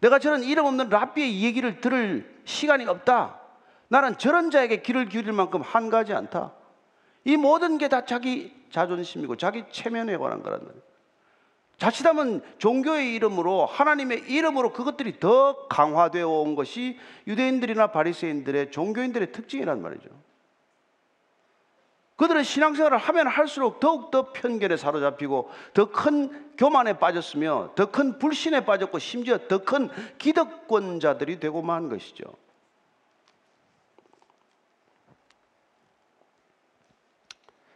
내가 0.00 0.18
저런 0.18 0.42
이름 0.42 0.64
없는 0.66 0.88
랍비의 0.88 1.44
얘기를 1.44 1.80
들을 1.80 2.42
시간이 2.44 2.84
없다. 2.86 3.38
나는 3.86 4.18
저런 4.18 4.50
자에게 4.50 4.82
길을 4.82 5.08
기울일 5.08 5.32
만큼 5.32 5.60
한가지 5.62 6.12
않다. 6.14 6.52
이 7.24 7.36
모든 7.36 7.78
게 7.78 7.86
다 7.86 8.04
자기 8.04 8.52
자존심이고 8.70 9.36
자기 9.36 9.64
체면에 9.70 10.16
관한 10.16 10.42
거란 10.42 10.64
말이에요. 10.64 10.82
자칫하면 11.80 12.42
종교의 12.58 13.14
이름으로 13.14 13.64
하나님의 13.64 14.30
이름으로 14.30 14.72
그것들이 14.74 15.18
더 15.18 15.66
강화되어 15.66 16.28
온 16.28 16.54
것이 16.54 16.98
유대인들이나 17.26 17.86
바리새인들의 17.86 18.70
종교인들의 18.70 19.32
특징이란 19.32 19.80
말이죠. 19.80 20.10
그들은 22.16 22.42
신앙생활을 22.42 22.98
하면 22.98 23.28
할수록 23.28 23.80
더욱더 23.80 24.30
편견에 24.32 24.76
사로잡히고 24.76 25.50
더 25.72 25.86
큰 25.86 26.52
교만에 26.58 26.98
빠졌으며 26.98 27.72
더 27.74 27.86
큰 27.90 28.18
불신에 28.18 28.66
빠졌고 28.66 28.98
심지어 28.98 29.38
더 29.48 29.64
큰 29.64 29.88
기득권자들이 30.18 31.40
되고만 31.40 31.88
것이죠. 31.88 32.24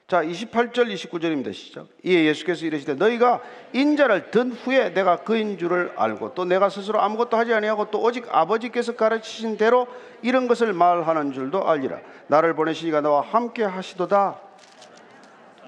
자, 0.07 0.23
28절 0.23 0.93
29절입니다. 0.93 1.55
시작. 1.55 1.89
이에 2.03 2.27
예수께서 2.27 2.67
이르시되 2.67 2.95
너희가 2.95 3.41
인자를 3.73 4.31
든 4.31 4.53
후에 4.53 4.93
내가 4.93 5.25
그인 5.25 5.57
줄을 5.57 5.95
알고 5.97 6.35
또 6.35 6.45
내가 6.45 6.69
스스로 6.69 7.01
아무것도 7.01 7.39
하지 7.39 7.55
아니하고 7.55 7.91
또 7.91 8.03
오직 8.03 8.27
아버지께서 8.29 8.97
가르치신 8.97 9.57
대로 9.57 9.87
이런 10.21 10.47
것을 10.47 10.75
말하는 10.75 11.33
줄도 11.33 11.67
알리라. 11.67 12.01
나를 12.27 12.55
보내시니가 12.55 13.01
너와 13.01 13.23
함께 13.23 13.65
하시도다. 13.65 14.41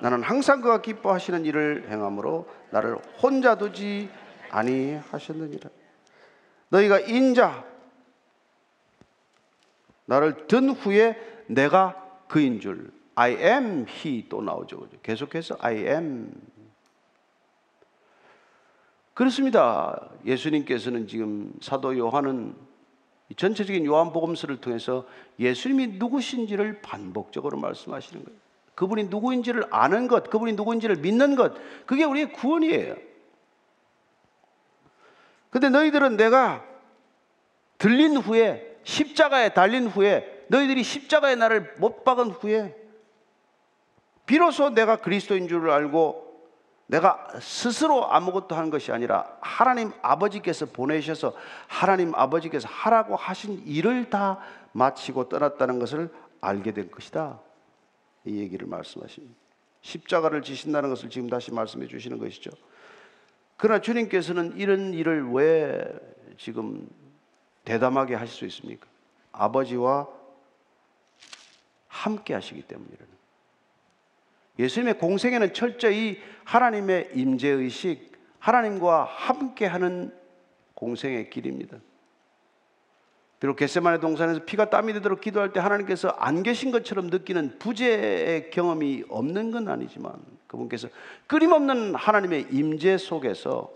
나는 0.03 0.23
항상 0.23 0.61
그가 0.61 0.83
기뻐하시는 0.83 1.47
일을 1.47 1.87
행함으로 1.89 2.47
나를 2.69 2.97
혼자 3.23 3.57
두지 3.57 4.11
아니하셨느니라. 4.51 5.71
너희가 6.69 7.01
인자 7.01 7.65
나를 10.05 10.47
든 10.47 10.69
후에 10.69 11.17
내가 11.47 11.97
그인 12.29 12.61
줄 12.61 12.96
I 13.17 13.33
am 13.33 13.87
he 13.89 14.29
또 14.29 14.43
나오죠. 14.43 14.89
계속해서 15.03 15.57
I 15.61 15.77
am. 15.77 16.33
그렇습니다. 19.15 20.11
예수님께서는 20.27 21.09
지금 21.09 21.53
사도 21.63 21.97
요한은 21.97 22.55
전체적인 23.35 23.87
요한복음서를 23.87 24.61
통해서 24.61 25.07
예수님이 25.39 25.99
누구신지를 25.99 26.83
반복적으로 26.83 27.59
말씀하시는 27.59 28.25
거예요. 28.25 28.39
그분이 28.75 29.05
누구인지를 29.05 29.65
아는 29.71 30.07
것, 30.07 30.29
그분이 30.29 30.53
누구인지를 30.53 30.97
믿는 30.97 31.35
것, 31.35 31.55
그게 31.87 32.05
우리의 32.05 32.33
구원이에요. 32.35 32.97
근데 35.49 35.71
너희들은 35.71 36.19
내가 36.19 36.63
들린 37.79 38.19
후에, 38.19 38.79
십자가에 38.85 39.55
달린 39.55 39.87
후에, 39.87 40.45
너희들이 40.49 40.83
십자가에 40.83 41.37
나를 41.37 41.75
못 41.79 42.05
박은 42.05 42.31
후에 42.31 42.86
비로소 44.27 44.71
내가 44.71 44.97
그리스도인 44.97 45.49
줄을 45.49 45.71
알고 45.71 46.27
내가 46.89 47.29
스스로 47.41 48.13
아무것도 48.13 48.55
하는 48.55 48.71
것이 48.71 48.93
아니라 48.93 49.39
하나님 49.41 49.93
아버지께서 50.03 50.67
보내셔서 50.67 51.35
하나님 51.67 52.15
아버지께서 52.15 52.69
하라고 52.69 53.17
하신 53.17 53.63
일을 53.67 54.11
다 54.11 54.41
마치고 54.73 55.29
떠났다는 55.29 55.79
것을 55.79 56.13
알게 56.41 56.73
된 56.73 56.91
것이다. 56.91 57.41
이 58.25 58.39
얘기를 58.39 58.69
말씀하십니다. 58.69 59.35
십자가를 59.81 60.43
지신다는 60.43 60.91
것을 60.91 61.11
지금 61.11 61.29
다시 61.29 61.53
말씀해 61.53 61.87
주시는 61.87 62.19
것이죠. 62.19 62.51
그러나 63.57 63.81
주님께서는 63.81 64.57
이런 64.57 64.93
일을 64.93 65.31
왜 65.31 65.85
지금 66.37 66.89
대담하게 67.65 68.15
하실 68.15 68.35
수 68.37 68.45
있습니까? 68.47 68.87
아버지와 69.33 70.07
함께 71.89 72.35
하시기 72.35 72.63
때문이라는 72.63 73.16
예수님의 74.59 74.99
공생에는 74.99 75.53
철저히 75.53 76.21
하나님의 76.45 77.11
임재 77.15 77.49
의식, 77.49 78.13
하나님과 78.39 79.05
함께하는 79.05 80.13
공생의 80.75 81.31
길입니다. 81.31 81.79
비록 83.39 83.57
겟세만의 83.57 84.01
동산에서 84.01 84.45
피가 84.45 84.71
땀이 84.71 84.95
되도록 84.95 85.21
기도할 85.21 85.53
때 85.53 85.61
하나님께서 85.61 86.09
안 86.09 86.43
계신 86.43 86.71
것처럼 86.71 87.09
느끼는 87.09 87.59
부재의 87.59 88.51
경험이 88.51 89.05
없는 89.09 89.51
건 89.51 89.69
아니지만 89.69 90.15
그분께서 90.47 90.89
끊임없는 91.27 91.95
하나님의 91.95 92.47
임재 92.51 92.97
속에서 92.97 93.71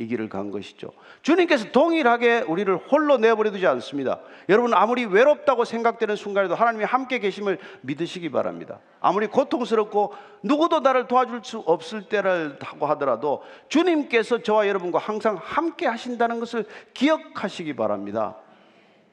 이 0.00 0.06
길을 0.06 0.28
간 0.28 0.52
것이죠. 0.52 0.92
주님께서 1.22 1.72
동일하게 1.72 2.44
우리를 2.46 2.76
홀로 2.76 3.18
내버려 3.18 3.50
두지 3.50 3.66
않습니다. 3.66 4.20
여러분 4.48 4.72
아무리 4.72 5.04
외롭다고 5.04 5.64
생각되는 5.64 6.14
순간에도 6.14 6.54
하나님이 6.54 6.84
함께 6.84 7.18
계심을 7.18 7.58
믿으시기 7.80 8.30
바랍니다. 8.30 8.78
아무리 9.00 9.26
고통스럽고 9.26 10.14
누구도 10.44 10.80
나를 10.80 11.08
도와줄 11.08 11.40
수 11.42 11.58
없을 11.66 12.08
때라고 12.08 12.86
하더라도 12.86 13.42
주님께서 13.68 14.42
저와 14.42 14.68
여러분과 14.68 15.00
항상 15.00 15.36
함께 15.42 15.88
하신다는 15.88 16.38
것을 16.38 16.64
기억하시기 16.94 17.74
바랍니다. 17.74 18.36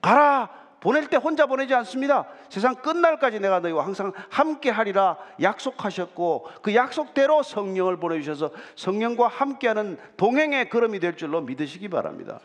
가라 0.02 0.65
보낼 0.86 1.08
때 1.08 1.18
혼자 1.18 1.48
보내지 1.48 1.74
않습니다. 1.74 2.28
세상 2.48 2.76
끝날까지 2.76 3.40
내가 3.40 3.60
너희와 3.60 3.84
항상 3.84 4.14
함께 4.30 4.70
하리라 4.70 5.18
약속하셨고 5.42 6.48
그 6.62 6.76
약속대로 6.76 7.42
성령을 7.42 7.98
보내주셔서 7.98 8.52
성령과 8.76 9.28
함께하는 9.28 9.98
동행의 10.16 10.70
걸음이 10.70 11.00
될 11.00 11.18
줄로 11.18 11.42
믿으시기 11.42 11.90
바랍니다. 11.90 12.40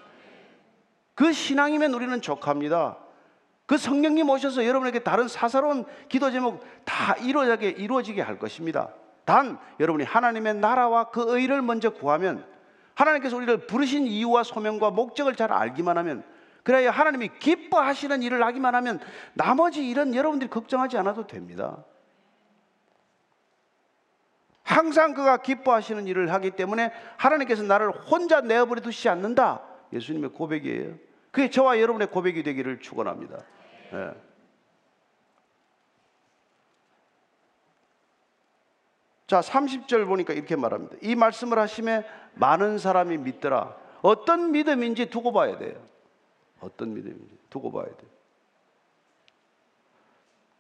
그 1.15 1.35
신앙이면 1.35 1.93
우리는 1.93 2.19
족합니다. 2.23 2.97
그 3.67 3.77
성령님 3.77 4.31
오셔서 4.31 4.65
여러분에게 4.65 5.01
다른 5.01 5.29
사사로운 5.29 5.85
기도 6.09 6.31
제목 6.31 6.65
다 6.87 7.15
이루어지게, 7.17 7.69
이루어지게 7.69 8.23
할 8.23 8.39
것입니다. 8.39 8.89
단 9.27 9.59
여러분이 9.79 10.05
하나님의 10.07 10.55
나라와 10.55 11.11
그 11.11 11.37
의를 11.37 11.61
먼저 11.61 11.91
구하면 11.91 12.47
하나님께서 12.95 13.37
우리를 13.37 13.67
부르신 13.67 14.07
이유와 14.07 14.45
소명과 14.45 14.93
목적을 14.93 15.35
잘 15.35 15.53
알기만 15.53 15.99
하면 15.99 16.25
그래야 16.63 16.91
하나님이 16.91 17.31
기뻐하시는 17.39 18.23
일을 18.23 18.45
하기만 18.45 18.75
하면 18.75 19.01
나머지 19.35 19.89
일은 19.89 20.15
여러분들이 20.15 20.51
걱정하지 20.51 20.99
않아도 20.99 21.27
됩니다. 21.27 21.85
항상 24.63 25.15
그가 25.15 25.39
기뻐하시는 25.39 26.07
일을 26.07 26.33
하기 26.33 26.53
때문에 26.53 26.93
하나님께서 27.17 27.63
나를 27.65 27.91
혼자 27.91 28.41
내어버려 28.41 28.81
두시지 28.83 29.09
않는다. 29.09 29.63
예수님의 29.93 30.31
고백이에요. 30.31 30.95
그게 31.33 31.51
저와 31.51 31.81
여러분의 31.81 32.09
고백이 32.09 32.43
되기를 32.43 32.81
축원합니다. 32.81 33.39
네. 33.93 34.11
자, 39.27 39.41
30절 39.41 40.07
보니까 40.07 40.33
이렇게 40.33 40.57
말합니다. 40.57 40.97
이 41.03 41.15
말씀을 41.15 41.59
하심에 41.59 42.05
많은 42.35 42.79
사람이 42.79 43.19
믿더라. 43.19 43.77
어떤 44.03 44.51
믿음인지 44.51 45.07
두고 45.07 45.33
봐야 45.33 45.57
돼요. 45.57 45.81
어떤 46.61 46.95
믿음인지 46.95 47.39
두고 47.49 47.73
봐야 47.73 47.87
돼. 47.87 48.07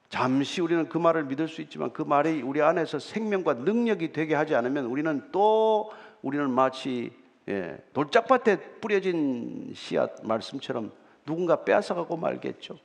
잠시 0.09 0.61
우리는 0.61 0.88
그 0.88 0.98
말을 0.98 1.24
믿을 1.24 1.46
수 1.46 1.62
있지만 1.62 1.92
그 1.92 2.03
말이 2.03 2.42
우리 2.42 2.61
안에서 2.61 2.98
생명과 2.98 3.55
능력이 3.55 4.12
되게 4.12 4.34
하지 4.34 4.55
않으면 4.55 4.86
우리는 4.86 5.28
또 5.30 5.92
우리는 6.22 6.51
마치 6.51 7.12
예, 7.48 7.78
돌짝밭에 7.92 8.80
뿌려진 8.80 9.72
씨앗 9.74 10.24
말씀처럼 10.24 10.92
누군가 11.24 11.64
빼앗아가고 11.64 12.16
말겠죠. 12.16 12.76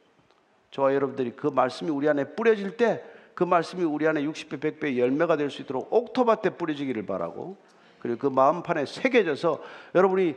저와 0.71 0.93
여러분들이 0.93 1.31
그 1.31 1.47
말씀이 1.47 1.89
우리 1.89 2.07
안에 2.07 2.35
뿌려질 2.35 2.77
때 2.77 3.15
그 3.35 3.43
말씀이 3.43 3.83
우리 3.83 4.07
안에 4.07 4.23
60배, 4.23 4.59
100배 4.59 4.97
열매가 4.97 5.35
될 5.35 5.51
수 5.51 5.61
있도록 5.61 5.93
옥토밭에 5.93 6.51
뿌려지기를 6.51 7.05
바라고 7.05 7.57
그리고 7.99 8.17
그 8.17 8.27
마음판에 8.27 8.85
새겨져서 8.85 9.61
여러분이 9.93 10.35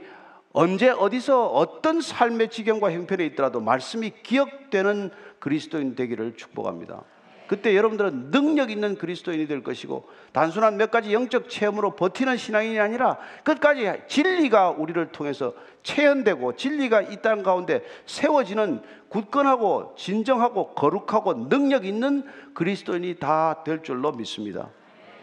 언제 0.60 0.90
어디서 0.90 1.46
어떤 1.50 2.00
삶의 2.00 2.50
지경과 2.50 2.90
형편에 2.90 3.24
있더라도 3.26 3.60
말씀이 3.60 4.10
기억되는 4.24 5.12
그리스도인 5.38 5.94
되기를 5.94 6.36
축복합니다. 6.36 7.04
그때 7.46 7.76
여러분들은 7.76 8.32
능력 8.32 8.72
있는 8.72 8.96
그리스도인이 8.96 9.46
될 9.46 9.62
것이고 9.62 10.08
단순한 10.32 10.76
몇 10.76 10.90
가지 10.90 11.12
영적 11.12 11.48
체험으로 11.48 11.94
버티는 11.94 12.36
신앙인이 12.36 12.80
아니라 12.80 13.18
끝까지 13.44 13.88
진리가 14.08 14.70
우리를 14.70 15.12
통해서 15.12 15.54
체현되고 15.84 16.56
진리가 16.56 17.02
이 17.02 17.22
땅 17.22 17.44
가운데 17.44 17.84
세워지는 18.06 18.82
굳건하고 19.10 19.94
진정하고 19.96 20.74
거룩하고 20.74 21.48
능력 21.48 21.86
있는 21.86 22.24
그리스도인이 22.54 23.14
다 23.20 23.62
될 23.64 23.84
줄로 23.84 24.10
믿습니다. 24.10 24.70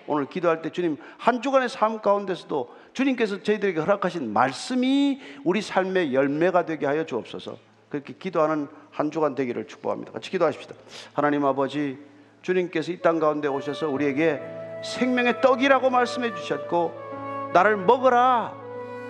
오늘 0.07 0.25
기도할 0.25 0.61
때 0.61 0.69
주님 0.69 0.97
한 1.17 1.41
주간의 1.41 1.69
삶 1.69 1.99
가운데서도 2.01 2.75
주님께서 2.93 3.43
저희들에게 3.43 3.79
허락하신 3.79 4.31
말씀이 4.31 5.19
우리 5.43 5.61
삶의 5.61 6.13
열매가 6.13 6.65
되게 6.65 6.85
하여 6.85 7.05
주옵소서. 7.05 7.57
그렇게 7.89 8.13
기도하는 8.13 8.67
한 8.91 9.11
주간 9.11 9.35
되기를 9.35 9.67
축복합니다. 9.67 10.11
같이 10.11 10.31
기도하십시다. 10.31 10.75
하나님 11.13 11.45
아버지, 11.45 11.97
주님께서 12.41 12.91
이 12.91 13.01
땅 13.01 13.19
가운데 13.19 13.47
오셔서 13.47 13.89
우리에게 13.89 14.41
생명의 14.83 15.41
떡이라고 15.41 15.89
말씀해 15.89 16.35
주셨고, 16.35 16.93
나를 17.53 17.77
먹어라. 17.77 18.53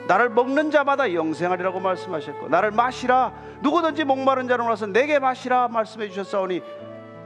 나를 0.08 0.30
먹는 0.30 0.70
자마다 0.72 1.14
영생하리라고 1.14 1.80
말씀하셨고, 1.80 2.50
나를 2.50 2.72
마시라. 2.72 3.34
누구든지 3.62 4.04
목마른 4.04 4.48
자는 4.48 4.66
와서 4.66 4.86
내게 4.86 5.18
마시라 5.20 5.68
말씀해 5.70 6.10
주셨사오니 6.10 6.62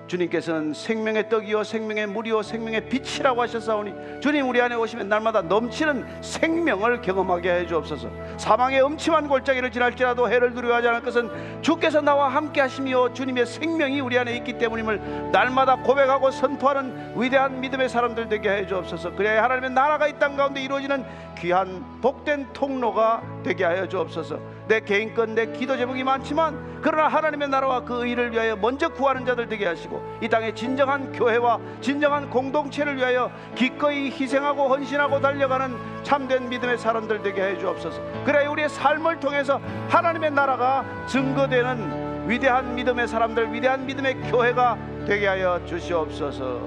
주님께서는 0.10 0.74
생명의 0.74 1.30
떡이요 1.30 1.64
생명의 1.64 2.08
물이요 2.08 2.42
생명의 2.42 2.90
빛이라고 2.90 3.42
하셨사오니 3.44 4.20
주님 4.20 4.50
우리 4.50 4.62
안에 4.62 4.76
오시면 4.76 5.08
날마다 5.08 5.42
넘치는 5.42 6.22
생명을 6.22 7.02
경험하게 7.02 7.52
해 7.52 7.68
주옵소서. 7.68 8.10
사망의 8.38 8.84
음침한 8.84 9.28
골짜기를 9.30 9.72
지날지라도 9.72 10.30
해를 10.30 10.54
두려워하지 10.54 10.88
않을 10.90 11.02
것은 11.02 11.62
주께서 11.62 12.02
나와 12.02 12.28
함께 12.28 12.60
하시며 12.60 13.14
주님의 13.14 13.46
생명이 13.46 14.02
우리 14.02 14.18
안에 14.20 14.36
있기 14.38 14.58
때문임을 14.58 15.32
날마다 15.32 15.78
고백하고 15.78 16.32
선포하는 16.32 17.14
위대한 17.16 17.62
믿음의 17.62 17.88
사람들 17.88 18.28
되게 18.28 18.50
해 18.50 18.68
주옵소서. 18.68 19.16
그래야 19.16 19.44
하나님의 19.44 19.70
나라가 19.72 20.08
이 20.08 20.20
땅 20.20 20.36
가운데 20.36 20.62
이루어지는 20.62 21.06
귀한 21.38 22.02
복된 22.02 22.48
통로가 22.52 23.22
되게 23.44 23.64
하여 23.64 23.88
주옵소서 23.88 24.38
내 24.70 24.80
개인 24.82 25.14
건 25.16 25.34
내 25.34 25.48
기도 25.48 25.76
제목이 25.76 26.04
많지만 26.04 26.80
그러나 26.82 27.08
하나님의 27.08 27.50
나라와 27.50 27.84
그 27.84 28.06
의를 28.06 28.32
위하여 28.32 28.56
먼저 28.56 28.88
구하는 28.88 29.26
자들 29.26 29.50
되게 29.50 29.66
하시고 29.66 30.02
이 30.22 30.30
땅에 30.30 30.54
진정한 30.54 31.12
교회와 31.12 31.60
진정한 31.82 32.30
공동체를 32.30 32.96
위하여 32.98 33.32
기꺼이 33.56 34.12
희생하고 34.12 34.70
헌신하고 34.70 35.20
달려가는 35.20 35.76
참된 36.04 36.48
믿음의 36.50 36.78
사람들 36.78 37.24
되게 37.24 37.42
해 37.42 37.58
주옵소서. 37.58 38.00
그래 38.24 38.46
우리의 38.46 38.70
삶을 38.70 39.20
통해서 39.20 39.60
하나님의 39.90 40.32
나라가 40.32 40.86
증거되는 41.08 42.30
위대한 42.30 42.76
믿음의 42.76 43.08
사람들, 43.08 43.52
위대한 43.52 43.88
믿음의 43.88 44.22
교회가 44.30 44.78
되게 45.08 45.26
하여 45.26 45.60
주시옵소서. 45.66 46.62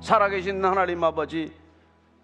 살아계신 0.00 0.64
하나님 0.64 1.04
아버지 1.04 1.52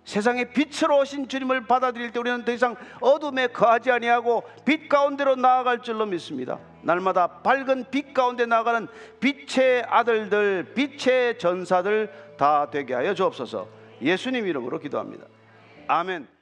세상의 0.05 0.53
빛으로 0.53 0.98
오신 0.98 1.28
주님을 1.28 1.66
받아들일 1.66 2.11
때 2.11 2.18
우리는 2.18 2.44
더 2.44 2.53
이상 2.53 2.74
어둠에 3.00 3.48
거하지 3.48 3.90
아니하고 3.90 4.42
빛 4.64 4.88
가운데로 4.88 5.36
나아갈 5.36 5.80
줄로 5.80 6.07
믿습니다. 6.07 6.59
날마다 6.82 7.28
밝은 7.42 7.86
빛 7.90 8.12
가운데 8.12 8.44
나아가는 8.46 8.88
빛의 9.20 9.84
아들들, 9.88 10.74
빛의 10.74 11.38
전사들 11.38 12.34
다 12.36 12.68
되게 12.70 12.94
하여 12.94 13.14
주옵소서. 13.14 13.68
예수님 14.00 14.46
이름으로 14.46 14.80
기도합니다. 14.80 15.26
아멘. 15.86 16.32